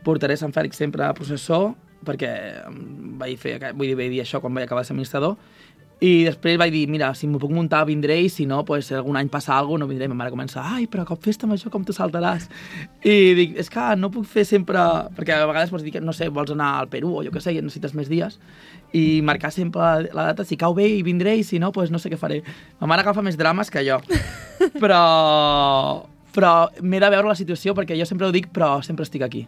portaré 0.03 0.35
Sant 0.41 0.51
Fèlix 0.57 0.75
sempre 0.81 1.05
a 1.07 1.15
processó, 1.15 1.77
perquè 2.03 2.31
em 2.67 3.19
vaig 3.21 3.37
fer, 3.39 3.59
vull 3.77 3.87
dir, 3.93 3.95
vaig 3.95 4.11
dir 4.11 4.23
això 4.25 4.41
quan 4.41 4.55
vaig 4.57 4.65
acabar 4.65 4.83
de 4.83 4.89
ser 4.89 4.95
administrador, 4.97 5.37
i 6.01 6.25
després 6.25 6.57
vaig 6.57 6.71
dir, 6.73 6.87
mira, 6.89 7.11
si 7.13 7.29
m'ho 7.29 7.37
puc 7.41 7.51
muntar 7.53 7.83
vindré 7.85 8.15
i 8.25 8.31
si 8.33 8.47
no, 8.49 8.63
pues, 8.65 8.87
si 8.89 8.95
algun 8.97 9.19
any 9.21 9.29
passa 9.29 9.53
alguna 9.53 9.85
cosa, 9.85 9.85
no 9.85 9.89
vindré. 9.91 10.07
I 10.09 10.09
ma 10.09 10.17
mare 10.23 10.33
comença, 10.33 10.63
ai, 10.65 10.87
però 10.89 11.05
cop 11.05 11.21
festa 11.21 11.47
major, 11.47 11.69
com 11.73 11.85
tu 11.85 11.93
saltaràs? 11.93 12.47
I 13.05 13.35
dic, 13.37 13.59
és 13.61 13.69
que 13.69 13.85
no 14.01 14.09
puc 14.13 14.25
fer 14.25 14.47
sempre... 14.49 14.81
Perquè 15.17 15.37
a 15.37 15.51
vegades 15.51 15.73
pots 15.75 15.85
dir 15.85 15.93
que, 15.93 16.01
no 16.01 16.17
sé, 16.17 16.31
vols 16.33 16.55
anar 16.57 16.71
al 16.81 16.89
Perú 16.89 17.13
o 17.19 17.25
jo 17.27 17.35
què 17.35 17.45
sé, 17.45 17.53
i 17.53 17.61
necessites 17.61 17.93
més 17.99 18.09
dies, 18.09 18.41
i 18.97 19.21
marcar 19.21 19.53
sempre 19.53 20.09
la 20.17 20.31
data, 20.33 20.49
si 20.49 20.57
cau 20.57 20.73
bé 20.75 20.89
i 20.89 21.05
vindré, 21.05 21.37
i 21.37 21.45
si 21.45 21.61
no, 21.61 21.69
pues 21.77 21.93
no 21.93 22.01
sé 22.01 22.09
què 22.09 22.17
faré. 22.21 22.41
Ma 22.81 22.89
mare 22.89 23.05
agafa 23.05 23.21
més 23.27 23.37
drames 23.37 23.69
que 23.69 23.85
jo. 23.85 24.01
Però, 24.81 25.05
però 26.33 26.53
m'he 26.81 27.01
de 27.01 27.09
veure 27.13 27.29
la 27.29 27.37
situació, 27.37 27.77
perquè 27.77 27.97
jo 27.99 28.09
sempre 28.09 28.29
ho 28.29 28.33
dic, 28.33 28.49
però 28.55 28.79
sempre 28.85 29.05
estic 29.05 29.25
aquí. 29.25 29.47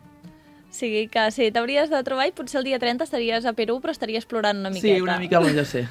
O 0.72 0.74
sigui 0.74 1.04
que 1.12 1.26
sí, 1.36 1.50
t'hauries 1.52 1.90
de 1.92 1.98
trobar 2.00 2.24
i 2.30 2.32
potser 2.32 2.62
el 2.62 2.64
dia 2.64 2.78
30 2.80 3.04
estaries 3.04 3.44
a 3.44 3.52
Perú, 3.52 3.76
però 3.82 3.92
estaries 3.92 4.24
plorant 4.24 4.62
una 4.62 4.70
miqueta. 4.72 4.96
Sí, 4.96 5.04
una 5.04 5.18
mica 5.20 5.36
el 5.42 5.52
ja 5.52 5.66
sé. 5.68 5.82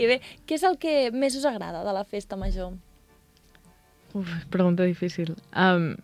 I 0.00 0.06
bé, 0.06 0.20
què 0.46 0.54
és 0.54 0.62
el 0.62 0.78
que 0.78 1.10
més 1.10 1.34
us 1.34 1.46
agrada 1.50 1.82
de 1.82 1.94
la 1.96 2.04
festa 2.06 2.38
major? 2.38 2.70
Uf, 4.14 4.30
pregunta 4.54 4.86
difícil. 4.86 5.34
Um, 5.58 5.96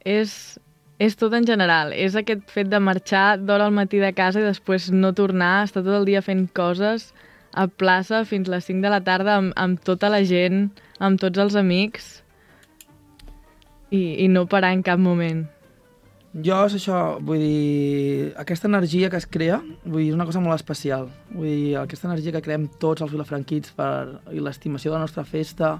és, 0.00 0.56
és 0.96 1.20
tot 1.20 1.36
en 1.36 1.44
general. 1.44 1.92
És 1.92 2.16
aquest 2.16 2.48
fet 2.48 2.72
de 2.72 2.80
marxar 2.80 3.36
d'hora 3.36 3.68
al 3.68 3.76
matí 3.76 4.00
de 4.00 4.14
casa 4.16 4.40
i 4.40 4.48
després 4.48 4.88
no 4.88 5.12
tornar, 5.12 5.66
estar 5.68 5.84
tot 5.84 6.00
el 6.00 6.08
dia 6.08 6.24
fent 6.24 6.46
coses 6.56 7.10
a 7.52 7.68
plaça 7.68 8.24
fins 8.24 8.48
les 8.48 8.64
5 8.66 8.80
de 8.80 8.90
la 8.90 9.04
tarda 9.04 9.36
amb, 9.38 9.52
amb 9.60 9.80
tota 9.84 10.08
la 10.08 10.24
gent, 10.24 10.70
amb 10.98 11.20
tots 11.20 11.38
els 11.38 11.54
amics 11.60 12.14
i, 13.92 14.24
i 14.24 14.28
no 14.32 14.48
parar 14.50 14.72
en 14.74 14.82
cap 14.82 14.98
moment. 14.98 15.44
Jo 16.34 16.56
és 16.66 16.74
això, 16.74 16.96
vull 17.22 17.38
dir, 17.38 18.32
aquesta 18.42 18.66
energia 18.66 19.06
que 19.10 19.20
es 19.20 19.26
crea, 19.30 19.60
vull 19.84 20.00
dir, 20.00 20.08
és 20.10 20.16
una 20.16 20.26
cosa 20.26 20.40
molt 20.42 20.58
especial. 20.58 21.06
Vull 21.30 21.46
dir, 21.46 21.76
aquesta 21.78 22.08
energia 22.08 22.34
que 22.34 22.42
creem 22.42 22.64
tots 22.82 23.04
els 23.06 23.12
vilafranquits 23.14 23.70
per, 23.76 24.18
i 24.34 24.42
l'estimació 24.42 24.90
de 24.90 24.96
la 24.96 25.04
nostra 25.04 25.22
festa, 25.28 25.76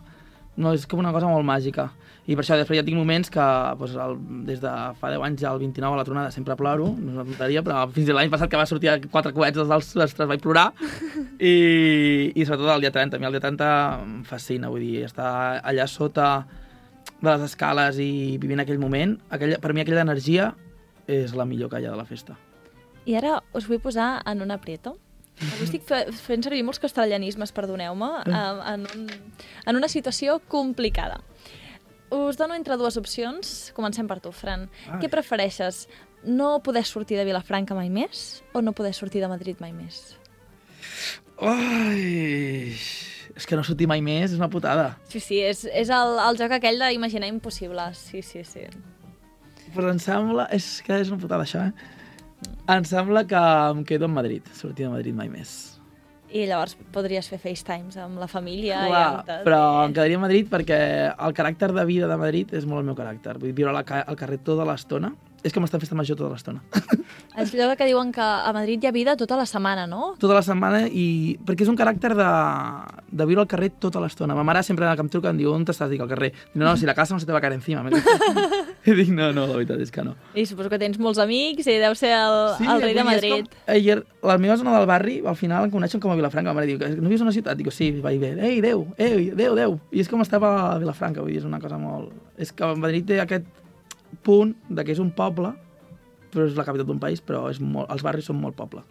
no, 0.55 0.71
és 0.71 0.87
com 0.87 1.03
una 1.03 1.11
cosa 1.11 1.27
molt 1.27 1.43
màgica. 1.49 1.89
I 2.31 2.37
per 2.39 2.45
això 2.45 2.57
després 2.57 2.79
ja 2.79 2.87
tinc 2.87 2.97
moments 2.97 3.29
que 3.35 3.45
doncs, 3.81 3.99
el, 4.01 4.15
des 4.47 4.63
de 4.63 4.71
fa 5.01 5.11
10 5.11 5.27
anys 5.27 5.43
al 5.51 5.59
29 5.59 5.91
a 5.91 5.99
la 5.99 6.07
tronada 6.07 6.31
sempre 6.33 6.55
ploro, 6.57 6.87
no 6.95 7.11
és 7.11 7.19
una 7.19 7.27
tonteria, 7.27 7.65
però 7.67 7.83
fins 7.93 8.09
i 8.09 8.15
l'any 8.15 8.31
passat 8.33 8.53
que 8.53 8.61
va 8.61 8.71
sortir 8.71 8.95
a 8.95 8.99
quatre 9.03 9.35
coets 9.35 9.59
dels 9.59 9.69
dels 9.75 9.91
ostres 10.07 10.31
vaig 10.31 10.41
plorar 10.45 10.71
i, 11.37 12.31
i 12.31 12.47
sobretot 12.47 12.77
el 12.79 12.87
dia 12.87 12.95
30. 12.95 13.19
A 13.19 13.21
mi 13.21 13.27
el 13.27 13.35
dia 13.35 13.43
30 13.43 13.73
em 14.07 14.21
fascina, 14.31 14.71
vull 14.71 14.87
dir, 14.87 15.03
estar 15.11 15.59
allà 15.67 15.91
sota 15.91 16.29
de 17.25 17.33
les 17.35 17.51
escales 17.51 17.99
i 18.03 18.37
vivint 18.41 18.63
aquell 18.63 18.81
moment, 18.83 19.17
aquella, 19.35 19.59
per 19.63 19.73
mi 19.75 19.83
aquella 19.83 20.05
energia 20.07 20.53
és 21.11 21.35
la 21.37 21.47
millor 21.49 21.71
que 21.73 21.81
hi 21.81 21.89
ha 21.89 21.95
de 21.95 22.01
la 22.01 22.07
festa. 22.09 22.37
I 23.05 23.19
ara 23.19 23.39
us 23.57 23.67
vull 23.69 23.83
posar 23.85 24.23
en 24.29 24.41
un 24.45 24.55
aprieto. 24.55 24.97
Avui 25.35 25.67
estic 25.67 25.83
fe 25.89 26.05
fent 26.15 26.45
servir 26.47 26.63
molts 26.65 26.81
castellanismes, 26.81 27.53
perdoneu-me, 27.53 28.11
eh, 28.23 28.43
en, 28.73 28.87
un, 28.95 29.09
en 29.67 29.77
una 29.81 29.91
situació 29.91 30.39
complicada. 30.49 31.19
Us 32.15 32.39
dono 32.39 32.55
entre 32.55 32.77
dues 32.79 32.97
opcions. 33.01 33.73
Comencem 33.75 34.07
per 34.07 34.21
tu, 34.23 34.31
Fran. 34.33 34.69
Ai. 34.87 35.01
Què 35.03 35.11
prefereixes? 35.11 35.89
No 36.25 36.61
poder 36.65 36.85
sortir 36.89 37.19
de 37.19 37.27
Vilafranca 37.27 37.75
mai 37.77 37.91
més 37.93 38.45
o 38.55 38.63
no 38.63 38.73
poder 38.73 38.95
sortir 38.97 39.21
de 39.21 39.29
Madrid 39.29 39.59
mai 39.61 39.75
més? 39.75 40.15
Ai, 41.43 42.79
és 43.35 43.47
que 43.47 43.57
no 43.59 43.65
sortir 43.67 43.89
mai 43.91 44.03
més 44.05 44.31
és 44.33 44.39
una 44.39 44.49
putada. 44.51 44.95
Sí, 45.11 45.21
sí, 45.21 45.41
és, 45.43 45.65
és 45.67 45.91
el, 45.91 46.17
el 46.23 46.39
joc 46.39 46.55
aquell 46.57 46.79
d'imaginar 46.79 47.29
impossibles. 47.31 47.99
Sí, 48.11 48.23
sí, 48.23 48.45
sí. 48.47 48.67
Però 49.75 49.91
em 49.91 49.99
sembla... 49.99 50.47
És 50.55 50.79
que 50.87 51.01
és 51.03 51.11
una 51.11 51.19
putada, 51.23 51.47
això, 51.47 51.67
eh? 51.67 52.03
Em 52.71 52.85
sembla 52.87 53.25
que 53.27 53.41
em 53.71 53.83
quedo 53.89 54.07
en 54.07 54.15
Madrid, 54.15 54.47
sortir 54.55 54.87
de 54.87 54.93
Madrid 54.93 55.17
mai 55.17 55.31
més. 55.33 55.75
I 56.35 56.47
llavors 56.49 56.75
podries 56.95 57.29
fer 57.31 57.39
FaceTimes 57.39 57.97
amb 58.01 58.19
la 58.19 58.27
família 58.31 58.81
i 58.87 58.91
Clar, 58.91 59.03
amb 59.05 59.29
tot. 59.29 59.43
però 59.47 59.61
em 59.85 59.93
quedaria 59.95 60.19
a 60.19 60.23
Madrid 60.23 60.49
perquè 60.51 60.79
el 61.13 61.37
caràcter 61.37 61.69
de 61.77 61.85
vida 61.87 62.09
de 62.11 62.17
Madrid 62.19 62.55
és 62.57 62.67
molt 62.67 62.83
el 62.83 62.89
meu 62.89 62.97
caràcter. 62.99 63.37
Vull 63.39 63.55
viure 63.55 63.71
a 63.71 63.77
la 63.77 63.85
al 64.03 64.19
carrer 64.19 64.41
tota 64.43 64.67
l'estona. 64.67 65.13
És 65.45 65.53
com 65.53 65.65
estar 65.67 65.77
festa 65.77 65.97
major 65.97 66.17
tota 66.17 66.33
l'estona. 66.33 66.63
És 67.37 67.51
allò 67.53 67.75
que 67.77 67.85
diuen 67.89 68.13
que 68.15 68.23
a 68.23 68.53
Madrid 68.55 68.81
hi 68.81 68.89
ha 68.89 68.93
vida 68.95 69.17
tota 69.19 69.37
la 69.37 69.45
setmana, 69.45 69.85
no? 69.91 70.15
tota 70.23 70.37
la 70.39 70.43
setmana 70.47 70.85
i... 70.87 71.35
Perquè 71.45 71.67
és 71.67 71.71
un 71.71 71.77
caràcter 71.77 72.13
de, 72.17 72.29
de 73.11 73.27
viure 73.29 73.43
al 73.43 73.51
carrer 73.51 73.73
tota 73.83 74.01
l'estona. 74.01 74.37
Ma 74.39 74.45
mare 74.47 74.63
sempre 74.65 74.87
que 74.87 75.05
em 75.05 75.11
truca 75.11 75.33
em 75.35 75.41
diu 75.43 75.51
on 75.53 75.67
estàs? 75.67 75.91
Dic, 75.91 76.01
al 76.01 76.09
carrer. 76.09 76.31
Dic, 76.33 76.55
no, 76.55 76.65
no, 76.65 76.77
si 76.79 76.87
la 76.87 76.95
casa 76.97 77.13
no 77.13 77.21
se 77.21 77.27
te 77.27 77.35
va 77.35 77.43
caer 77.43 77.59
encima. 77.59 77.83
I 78.89 78.95
dic, 78.95 79.11
no, 79.17 79.33
no, 79.35 79.49
la 79.51 79.59
veritat 79.59 79.83
és 79.83 79.91
que 79.93 80.05
no. 80.07 80.15
I 80.39 80.47
suposo 80.47 80.71
que 80.73 80.79
tens 80.81 81.01
molts 81.03 81.19
amics 81.21 81.67
i 81.69 81.77
deu 81.83 81.97
ser 81.99 82.15
el, 82.17 82.39
el 82.63 82.87
rei 82.87 82.95
de 82.97 83.05
Madrid. 83.05 83.51
Com, 83.51 83.75
ayer, 83.75 83.99
la 84.25 84.39
meva 84.39 84.57
zona 84.61 84.77
del 84.79 84.87
barri, 84.89 85.19
al 85.27 85.37
final 85.41 85.67
em 85.67 85.75
coneixen 85.75 86.01
com 86.01 86.15
a 86.15 86.17
Vilafranca. 86.21 86.55
La 86.55 86.57
mare 86.61 86.71
diu, 86.71 86.81
no 87.03 87.11
vius 87.11 87.25
a 87.25 87.29
una 87.29 87.35
ciutat? 87.35 87.59
Dic, 87.59 87.73
sí, 87.75 87.91
vaig 88.05 88.23
bé. 88.23 88.33
Ei, 88.39 88.63
Déu, 88.65 88.87
ei, 88.97 89.33
Déu, 89.35 89.59
Déu. 89.59 89.77
I 89.91 90.07
és 90.07 90.09
com 90.13 90.23
estava 90.25 90.55
a 90.71 90.79
Vilafranca, 90.81 91.25
vull 91.25 91.35
dir, 91.35 91.43
és 91.43 91.51
una 91.51 91.61
cosa 91.61 91.81
molt... 91.81 92.15
És 92.41 92.55
que 92.55 92.73
Madrid 92.79 93.11
té 93.11 93.21
aquest 93.23 93.51
punt 94.15 94.55
de 94.69 94.85
que 94.85 94.93
és 94.93 94.99
un 95.03 95.11
poble, 95.11 95.55
però 96.33 96.47
és 96.49 96.57
la 96.57 96.65
capital 96.65 96.87
d'un 96.87 96.99
país, 97.01 97.21
però 97.23 97.49
és 97.51 97.61
molt, 97.61 97.91
els 97.91 98.03
barris 98.03 98.25
són 98.27 98.41
molt 98.41 98.57
poble. 98.57 98.83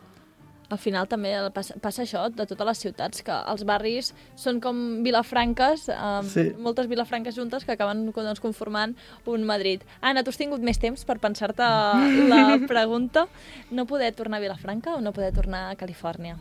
al 0.73 0.79
final 0.79 1.05
també 1.05 1.29
passa, 1.53 1.75
passa 1.77 2.01
això 2.01 2.23
de 2.33 2.47
totes 2.49 2.65
les 2.65 2.79
ciutats, 2.81 3.21
que 3.21 3.31
els 3.51 3.63
barris 3.63 4.07
són 4.35 4.59
com 4.59 5.03
vilafranques, 5.03 5.83
eh, 5.89 6.21
Sí. 6.23 6.51
moltes 6.57 6.87
vilafranques 6.87 7.35
juntes 7.35 7.63
que 7.63 7.73
acaben 7.73 8.11
doncs, 8.11 8.39
conformant 8.39 8.95
un 9.27 9.43
Madrid. 9.43 9.83
Anna, 10.01 10.23
tu 10.23 10.29
has 10.31 10.37
tingut 10.37 10.61
més 10.61 10.79
temps 10.79 11.05
per 11.05 11.19
pensar-te 11.19 11.61
la 12.31 12.57
pregunta. 12.67 13.27
No 13.69 13.85
poder 13.85 14.15
tornar 14.15 14.37
a 14.37 14.41
Vilafranca 14.41 14.95
o 14.95 15.01
no 15.01 15.11
poder 15.13 15.31
tornar 15.31 15.69
a 15.69 15.75
Califòrnia? 15.75 16.37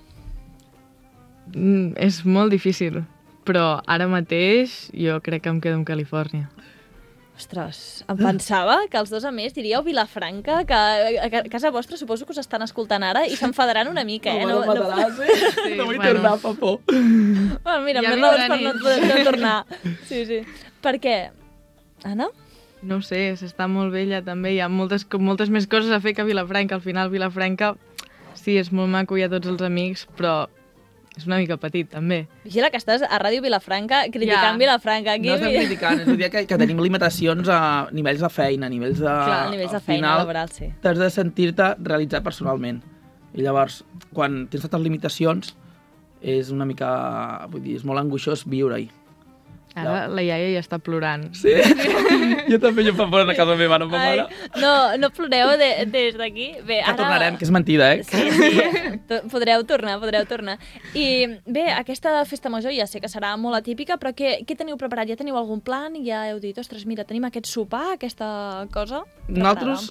Mm, 1.54 1.92
és 1.96 2.24
molt 2.24 2.50
difícil, 2.52 3.02
però 3.44 3.82
ara 3.86 4.06
mateix 4.08 4.90
jo 4.94 5.20
crec 5.20 5.42
que 5.42 5.50
em 5.50 5.60
quedo 5.60 5.74
amb 5.80 5.86
Califòrnia. 5.86 6.48
Ostres, 7.36 8.04
em 8.12 8.18
pensava 8.20 8.74
que 8.92 8.98
els 9.00 9.08
dos 9.10 9.24
a 9.24 9.30
més 9.34 9.54
diríeu 9.56 9.80
Vilafranca, 9.82 10.60
que 10.68 10.74
a 10.76 11.28
ca- 11.32 11.40
a 11.40 11.48
casa 11.50 11.70
vostra 11.74 11.96
suposo 11.96 12.26
que 12.26 12.32
us 12.36 12.38
estan 12.42 12.62
escoltant 12.62 13.02
ara 13.02 13.24
i 13.26 13.34
s'enfadaran 13.36 13.88
una 13.88 14.04
mica, 14.04 14.30
eh? 14.36 14.44
No, 14.46 14.60
no, 14.66 14.74
no, 14.74 14.90
Sí, 15.64 15.72
no 15.74 15.86
vull 15.88 15.96
bueno. 15.96 16.12
tornar, 16.20 16.34
fa 16.38 16.52
por. 16.54 16.80
Bueno, 16.86 17.80
mira, 17.86 18.02
Ja 18.04 18.12
més 18.14 18.20
raons 18.20 18.46
per 18.52 18.60
no, 18.60 18.74
no 19.08 19.24
tornar. 19.24 19.56
Sí, 20.06 20.24
sí. 20.28 20.42
Per 20.84 20.98
què? 21.00 21.16
Anna? 22.04 22.28
No 22.82 22.98
ho 22.98 23.02
sé, 23.06 23.32
s'està 23.40 23.66
molt 23.70 23.92
vella 23.94 24.20
també, 24.26 24.52
hi 24.56 24.60
ha 24.60 24.68
moltes, 24.68 25.06
moltes 25.18 25.50
més 25.54 25.66
coses 25.70 25.90
a 25.94 26.00
fer 26.04 26.12
que 26.18 26.24
Vilafranca. 26.28 26.76
Al 26.76 26.82
final 26.84 27.10
Vilafranca 27.10 27.74
sí, 28.34 28.58
és 28.58 28.70
molt 28.74 28.90
maco, 28.92 29.16
hi 29.16 29.22
ha 29.24 29.30
tots 29.32 29.48
els 29.48 29.62
amics, 29.62 30.04
però 30.18 30.48
és 31.16 31.26
una 31.28 31.36
mica 31.36 31.58
petit 31.60 31.90
també. 31.92 32.22
Vigila 32.44 32.70
que 32.72 32.78
estàs 32.80 33.02
a 33.04 33.18
Ràdio 33.20 33.42
Vilafranca 33.44 34.04
criticant 34.12 34.54
Ja. 34.54 34.58
Vilafranca. 34.58 35.12
Aquí, 35.18 35.28
No 35.28 35.34
estem 35.34 35.52
criticant, 35.58 36.00
és 36.00 36.08
a 36.08 36.16
dir 36.16 36.30
que, 36.32 36.46
que 36.48 36.58
tenim 36.58 36.80
limitacions 36.80 37.48
a 37.52 37.88
nivells 37.92 38.20
de 38.24 38.30
feina, 38.32 38.66
a 38.66 38.72
nivells 38.72 38.98
de... 38.98 39.04
Clar, 39.10 39.50
nivells 39.50 39.72
de 39.76 39.80
feina 39.80 39.98
final, 40.08 40.18
laboral, 40.24 40.48
sí. 40.50 40.70
T'has 40.80 40.98
de 40.98 41.10
sentir-te 41.12 41.74
realitzat 41.84 42.24
personalment. 42.24 42.80
I 43.34 43.42
llavors, 43.44 43.82
quan 44.12 44.46
tens 44.52 44.64
tantes 44.64 44.80
limitacions, 44.84 45.54
és 46.22 46.50
una 46.54 46.64
mica... 46.64 47.46
Vull 47.52 47.62
dir, 47.64 47.76
és 47.76 47.84
molt 47.84 48.00
angoixós 48.00 48.46
viure-hi. 48.48 48.88
Ara 49.74 50.06
la 50.12 50.22
iaia 50.24 50.50
ja 50.52 50.60
està 50.60 50.76
plorant. 50.82 51.28
Sí? 51.36 51.52
jo 52.52 52.58
també, 52.60 52.84
jo 52.84 52.92
fa 52.98 53.06
por 53.10 53.24
a 53.24 53.36
casa 53.36 53.54
meva, 53.56 53.78
no 53.80 53.88
Ai, 53.96 54.18
mare. 54.22 54.26
no, 54.60 54.72
no 55.00 55.10
ploreu 55.14 55.54
de, 55.60 55.70
des 55.92 56.18
d'aquí. 56.18 56.50
Bé, 56.66 56.82
Que 56.82 56.90
ara... 56.90 56.98
tornarem, 56.98 57.38
que 57.40 57.46
és 57.48 57.52
mentida, 57.54 57.92
eh? 57.94 58.02
Sí, 58.04 58.26
sí, 58.36 59.22
podreu 59.32 59.64
tornar, 59.68 59.98
podreu 60.02 60.26
tornar. 60.28 60.58
I 60.92 61.38
bé, 61.46 61.68
aquesta 61.72 62.18
festa 62.28 62.52
major 62.52 62.74
ja 62.76 62.86
sé 62.90 63.00
que 63.00 63.08
serà 63.12 63.32
molt 63.40 63.56
atípica, 63.62 63.96
però 64.02 64.12
què, 64.16 64.42
què 64.48 64.58
teniu 64.58 64.76
preparat? 64.80 65.08
Ja 65.12 65.16
teniu 65.20 65.38
algun 65.40 65.62
plan? 65.64 65.96
Ja 66.04 66.26
heu 66.30 66.40
dit, 66.42 66.58
ostres, 66.60 66.84
mira, 66.88 67.06
tenim 67.08 67.24
aquest 67.28 67.48
sopar, 67.48 67.94
aquesta 67.96 68.66
cosa? 68.74 69.02
Nosaltres, 69.28 69.90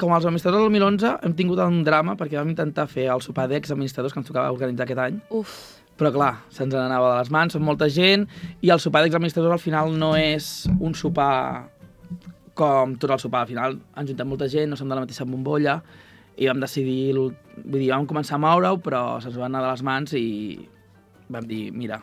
com 0.00 0.12
els 0.14 0.24
administradors 0.24 0.64
del 0.64 0.72
2011, 0.72 1.16
hem 1.26 1.34
tingut 1.36 1.60
un 1.64 1.82
drama 1.84 2.14
perquè 2.20 2.38
vam 2.40 2.52
intentar 2.52 2.86
fer 2.88 3.08
el 3.12 3.20
sopar 3.24 3.48
d'ex-administradors 3.50 4.12
que 4.14 4.20
ens 4.22 4.28
tocava 4.30 4.52
organitzar 4.54 4.86
aquest 4.86 5.02
any, 5.04 5.18
Uf, 5.36 5.56
però 6.02 6.10
clar, 6.10 6.32
se'ns 6.50 6.74
n'anava 6.74 7.12
de 7.12 7.18
les 7.20 7.30
mans, 7.30 7.54
som 7.54 7.62
molta 7.62 7.86
gent, 7.92 8.26
i 8.58 8.72
el 8.74 8.80
sopar 8.82 9.04
d'exadministradors 9.04 9.54
al 9.54 9.62
final 9.62 9.92
no 9.94 10.16
és 10.18 10.66
un 10.82 10.96
sopar 10.98 11.68
com 12.58 12.96
tot 12.98 13.14
el 13.14 13.20
sopar. 13.22 13.44
Al 13.44 13.52
final 13.52 13.76
ens 13.78 14.10
juntem 14.10 14.28
molta 14.28 14.48
gent, 14.50 14.72
no 14.72 14.78
som 14.78 14.90
de 14.90 14.98
la 14.98 15.04
mateixa 15.04 15.28
bombolla, 15.28 15.78
i 16.36 16.48
vam 16.48 16.58
decidir, 16.62 17.14
vull 17.14 17.78
dir, 17.78 17.92
vam 17.92 18.08
començar 18.10 18.34
a 18.38 18.42
moure-ho, 18.42 18.80
però 18.82 19.20
se'ns 19.22 19.38
va 19.38 19.46
anar 19.46 19.62
de 19.62 19.70
les 19.70 19.84
mans 19.86 20.16
i 20.18 20.26
vam 21.32 21.46
dir, 21.46 21.68
mira, 21.70 22.00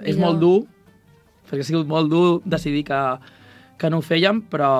és 0.00 0.16
Millor. 0.16 0.22
molt 0.24 0.40
dur, 0.40 0.58
perquè 1.50 1.66
ha 1.66 1.68
sigut 1.68 1.90
molt 1.90 2.08
dur 2.08 2.40
decidir 2.48 2.86
que, 2.88 3.00
que 3.80 3.90
no 3.92 4.00
ho 4.00 4.06
fèiem, 4.06 4.44
però, 4.48 4.70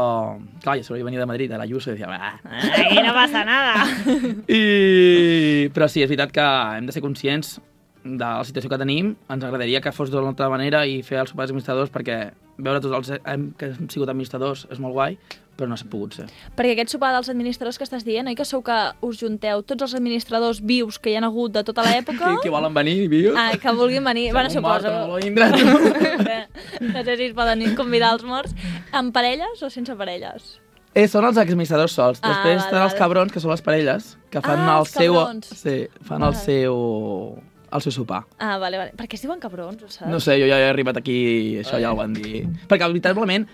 clar, 0.65 0.79
jo 0.81 0.87
sobre 0.87 1.05
venia 1.05 1.21
de 1.21 1.29
Madrid, 1.29 1.53
a 1.53 1.59
la 1.61 1.67
Ayuso, 1.69 1.91
i 1.91 1.99
decía, 1.99 2.09
ah, 2.09 2.39
aquí 2.47 3.03
no 3.05 3.13
passa 3.13 3.45
nada. 3.45 3.85
i... 4.49 5.69
Però 5.75 5.91
sí, 5.91 6.01
és 6.01 6.09
veritat 6.09 6.33
que 6.33 6.47
hem 6.79 6.89
de 6.89 6.95
ser 6.97 7.05
conscients 7.05 7.59
de 8.05 8.17
la 8.25 8.45
situació 8.45 8.71
que 8.73 8.79
tenim. 8.81 9.15
Ens 9.29 9.45
agradaria 9.45 9.81
que 9.85 9.93
fos 9.93 10.11
d'una 10.11 10.33
altra 10.33 10.49
manera 10.53 10.87
i 10.87 11.03
fer 11.03 11.19
els 11.21 11.31
sopars 11.35 11.51
administradors 11.51 11.91
perquè 11.93 12.31
veure 12.61 12.81
tots 12.81 12.97
els 13.11 13.21
hem, 13.25 13.51
que 13.57 13.71
hem 13.73 13.89
sigut 13.89 14.09
administradors 14.13 14.67
és 14.71 14.79
molt 14.81 14.93
guai, 14.93 15.15
però 15.57 15.69
no 15.69 15.77
s'ha 15.77 15.87
pogut 15.93 16.13
ser. 16.17 16.27
Perquè 16.57 16.75
aquest 16.75 16.93
sopar 16.93 17.11
dels 17.15 17.29
administradors 17.33 17.77
que 17.81 17.85
estàs 17.85 18.05
dient, 18.05 18.29
oi 18.29 18.37
que 18.37 18.45
sou 18.49 18.61
que 18.65 18.77
us 19.05 19.19
junteu 19.21 19.63
tots 19.65 19.83
els 19.87 19.95
administradors 19.97 20.61
vius 20.65 20.99
que 21.01 21.13
hi 21.13 21.17
han 21.21 21.25
hagut 21.29 21.53
de 21.57 21.63
tota 21.65 21.85
l'època? 21.85 22.35
Que, 22.37 22.47
que 22.49 22.53
volen 22.53 22.73
venir, 22.77 23.09
vius? 23.13 23.37
Ah, 23.37 23.53
que 23.61 23.73
vulguin 23.77 24.05
venir. 24.05 24.31
Bueno, 24.33 24.51
Segon 24.53 24.71
mort, 24.71 24.85
suposo. 24.85 25.07
no 25.09 25.21
vindre, 25.21 25.49
no 26.93 27.05
sé 27.05 27.17
si 27.17 27.25
es 27.31 27.35
poden 27.37 27.65
convidar 27.77 28.15
els 28.17 28.25
morts. 28.25 28.55
Amb 28.93 29.13
parelles 29.15 29.63
o 29.63 29.71
sense 29.73 29.97
parelles? 29.97 30.59
Eh, 30.95 31.07
són 31.07 31.25
els 31.29 31.37
administradors 31.39 31.93
sols. 31.95 32.19
Ah, 32.23 32.33
Després 32.33 32.57
val, 32.57 32.65
estan 32.67 32.83
els 32.83 32.93
val. 32.97 32.99
cabrons, 32.99 33.33
que 33.33 33.41
són 33.41 33.53
les 33.53 33.63
parelles, 33.63 34.17
que 34.33 34.41
fan 34.43 34.65
Ah, 34.67 34.81
el 34.81 34.87
seu... 34.91 35.15
cabrons. 35.15 35.47
Sí, 35.61 35.77
fan 36.03 36.21
Val. 36.25 36.33
el 36.33 36.41
seu 36.41 37.39
el 37.73 37.83
seu 37.85 37.95
sopar. 37.95 38.25
Ah, 38.39 38.57
vale, 38.59 38.79
vale. 38.81 38.95
Per 38.99 39.07
què 39.09 39.19
es 39.19 39.25
diuen 39.25 39.41
cabrons, 39.43 39.83
ho 39.83 39.91
saps? 39.91 40.09
No 40.11 40.21
sé, 40.23 40.39
jo 40.41 40.49
ja 40.51 40.59
he 40.61 40.69
arribat 40.71 40.99
aquí, 41.01 41.19
això 41.63 41.81
ja 41.83 41.93
ho 41.93 41.99
van 41.99 42.15
dir. 42.17 42.45
Perquè, 42.71 42.89
veritablement, 42.89 43.47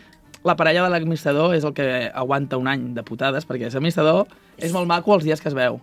la 0.47 0.57
parella 0.57 0.85
de 0.85 0.93
l'administrador 0.95 1.57
és 1.57 1.67
el 1.67 1.75
que 1.77 1.87
aguanta 2.15 2.59
un 2.61 2.71
any 2.71 2.89
de 2.97 3.05
putades, 3.07 3.47
perquè 3.49 3.71
ser 3.71 3.81
administrador 3.81 4.27
és 4.57 4.73
molt 4.75 4.89
maco 4.89 5.17
els 5.17 5.27
dies 5.27 5.43
que 5.43 5.51
es 5.51 5.57
veu, 5.59 5.81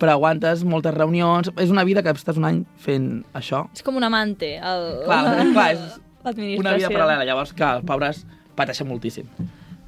però 0.00 0.14
aguantes 0.16 0.64
moltes 0.64 0.94
reunions, 0.94 1.52
és 1.58 1.70
una 1.74 1.84
vida 1.84 2.02
que 2.02 2.14
estàs 2.16 2.38
un 2.40 2.48
any 2.48 2.62
fent 2.80 3.10
això. 3.36 3.66
És 3.74 3.84
com 3.86 3.98
un 4.00 4.06
amante, 4.08 4.56
el... 4.56 4.88
Clar, 5.04 5.22
clar 5.52 5.70
és 5.74 5.86
una 6.62 6.74
vida 6.74 6.90
paral·lela, 6.90 7.24
llavors, 7.28 7.54
clar, 7.56 7.78
els 7.78 7.88
pobres 7.88 8.24
pateixen 8.58 8.88
moltíssim. 8.88 9.28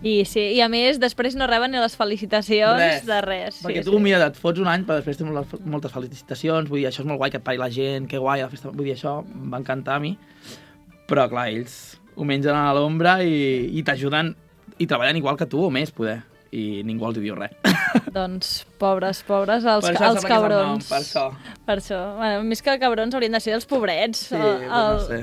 I 0.00 0.22
sí, 0.24 0.40
i 0.56 0.60
a 0.64 0.68
més, 0.72 0.96
després 1.00 1.34
no 1.36 1.44
reben 1.50 1.74
ni 1.74 1.80
les 1.80 1.94
felicitacions 1.98 3.04
de 3.04 3.18
res. 3.26 3.58
Perquè 3.60 3.82
sí, 3.82 3.88
tu, 3.90 3.98
sí. 3.98 4.02
mira, 4.06 4.30
et 4.30 4.38
fots 4.40 4.62
un 4.62 4.70
any, 4.72 4.86
però 4.88 4.96
després 5.00 5.20
tens 5.20 5.56
moltes, 5.68 5.92
felicitacions, 5.92 6.70
vull 6.72 6.80
dir, 6.80 6.88
això 6.88 7.02
és 7.04 7.10
molt 7.10 7.20
guai, 7.20 7.32
que 7.34 7.40
et 7.40 7.44
pari 7.44 7.60
la 7.60 7.68
gent, 7.74 8.08
que 8.08 8.20
guai, 8.20 8.40
la 8.40 8.48
festa, 8.52 8.72
vull 8.72 8.88
dir, 8.88 8.96
això 8.96 9.18
em 9.26 9.52
va 9.52 9.60
encantar 9.60 9.98
a 9.98 10.02
mi, 10.02 10.14
però 11.10 11.28
clar, 11.28 11.50
ells 11.52 11.98
ho 12.16 12.24
mengen 12.24 12.56
a 12.56 12.70
l'ombra 12.76 13.18
i, 13.24 13.68
i 13.76 13.84
t'ajuden, 13.84 14.32
i 14.80 14.88
treballen 14.88 15.20
igual 15.20 15.36
que 15.36 15.48
tu, 15.50 15.66
o 15.68 15.72
més, 15.74 15.92
poder, 15.92 16.22
i 16.50 16.80
ningú 16.86 17.06
els 17.10 17.20
diu 17.20 17.36
res. 17.36 17.52
Doncs, 18.16 18.64
pobres, 18.80 19.20
pobres, 19.26 19.66
els, 19.68 19.84
Per 19.84 19.92
els 19.92 20.00
és 20.00 20.06
el 20.08 20.16
nom, 20.16 20.28
cabrons. 20.32 20.88
per 20.88 20.98
això. 21.02 21.26
Per 21.66 21.76
això. 21.78 22.00
Bueno, 22.16 22.42
més 22.48 22.64
que 22.64 22.74
cabrons 22.82 23.14
haurien 23.14 23.36
de 23.36 23.40
ser 23.44 23.54
els 23.58 23.68
pobrets. 23.70 24.30
Sí, 24.32 24.40
el, 24.40 24.64
però 24.64 24.86
no 24.96 25.04
sé. 25.06 25.20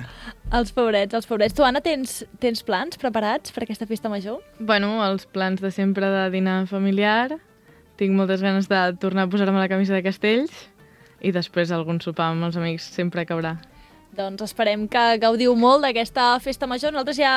Els 0.47 0.71
pobrets, 0.71 1.11
els 1.11 1.25
pobrets. 1.27 1.51
Tu, 1.51 1.63
Anna, 1.67 1.81
tens, 1.83 2.21
tens 2.39 2.61
plans 2.63 2.95
preparats 2.99 3.51
per 3.51 3.65
aquesta 3.65 3.85
festa 3.85 4.07
major? 4.07 4.39
Bueno, 4.63 4.93
els 5.03 5.25
plans 5.27 5.59
de 5.59 5.73
sempre 5.75 6.07
de 6.07 6.29
dinar 6.31 6.61
familiar. 6.71 7.35
Tinc 7.99 8.15
moltes 8.15 8.39
ganes 8.45 8.69
de 8.71 8.79
tornar 9.01 9.25
a 9.25 9.29
posar-me 9.29 9.59
la 9.59 9.67
camisa 9.67 9.97
de 9.97 10.05
castells 10.05 10.53
i 11.19 11.33
després 11.35 11.73
algun 11.75 11.99
sopar 11.99 12.29
amb 12.31 12.47
els 12.47 12.55
amics 12.55 12.87
sempre 12.95 13.25
cabrà. 13.27 13.57
Doncs 14.15 14.45
esperem 14.47 14.87
que 14.87 15.01
gaudiu 15.19 15.51
molt 15.59 15.83
d'aquesta 15.83 16.29
festa 16.39 16.65
major. 16.65 16.95
Nosaltres 16.95 17.19
ja 17.19 17.33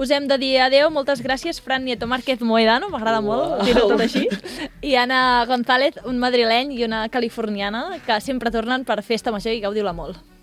us 0.00 0.10
hem 0.10 0.24
de 0.30 0.38
dir 0.40 0.54
adeu. 0.64 0.88
Moltes 0.90 1.20
gràcies, 1.20 1.60
Fran 1.60 1.84
Nieto 1.84 2.08
Márquez 2.08 2.40
Moedano, 2.40 2.88
m'agrada 2.88 3.20
molt 3.20 3.60
dir-ho 3.68 3.90
tot 3.92 4.00
així. 4.00 4.24
I 4.80 4.96
Anna 5.04 5.44
González, 5.50 6.00
un 6.08 6.16
madrileny 6.22 6.72
i 6.78 6.86
una 6.88 7.10
californiana 7.12 7.90
que 8.06 8.22
sempre 8.24 8.54
tornen 8.54 8.88
per 8.88 9.02
festa 9.04 9.34
major 9.34 9.52
i 9.52 9.60
gaudiu-la 9.60 9.92
molt. 9.92 10.33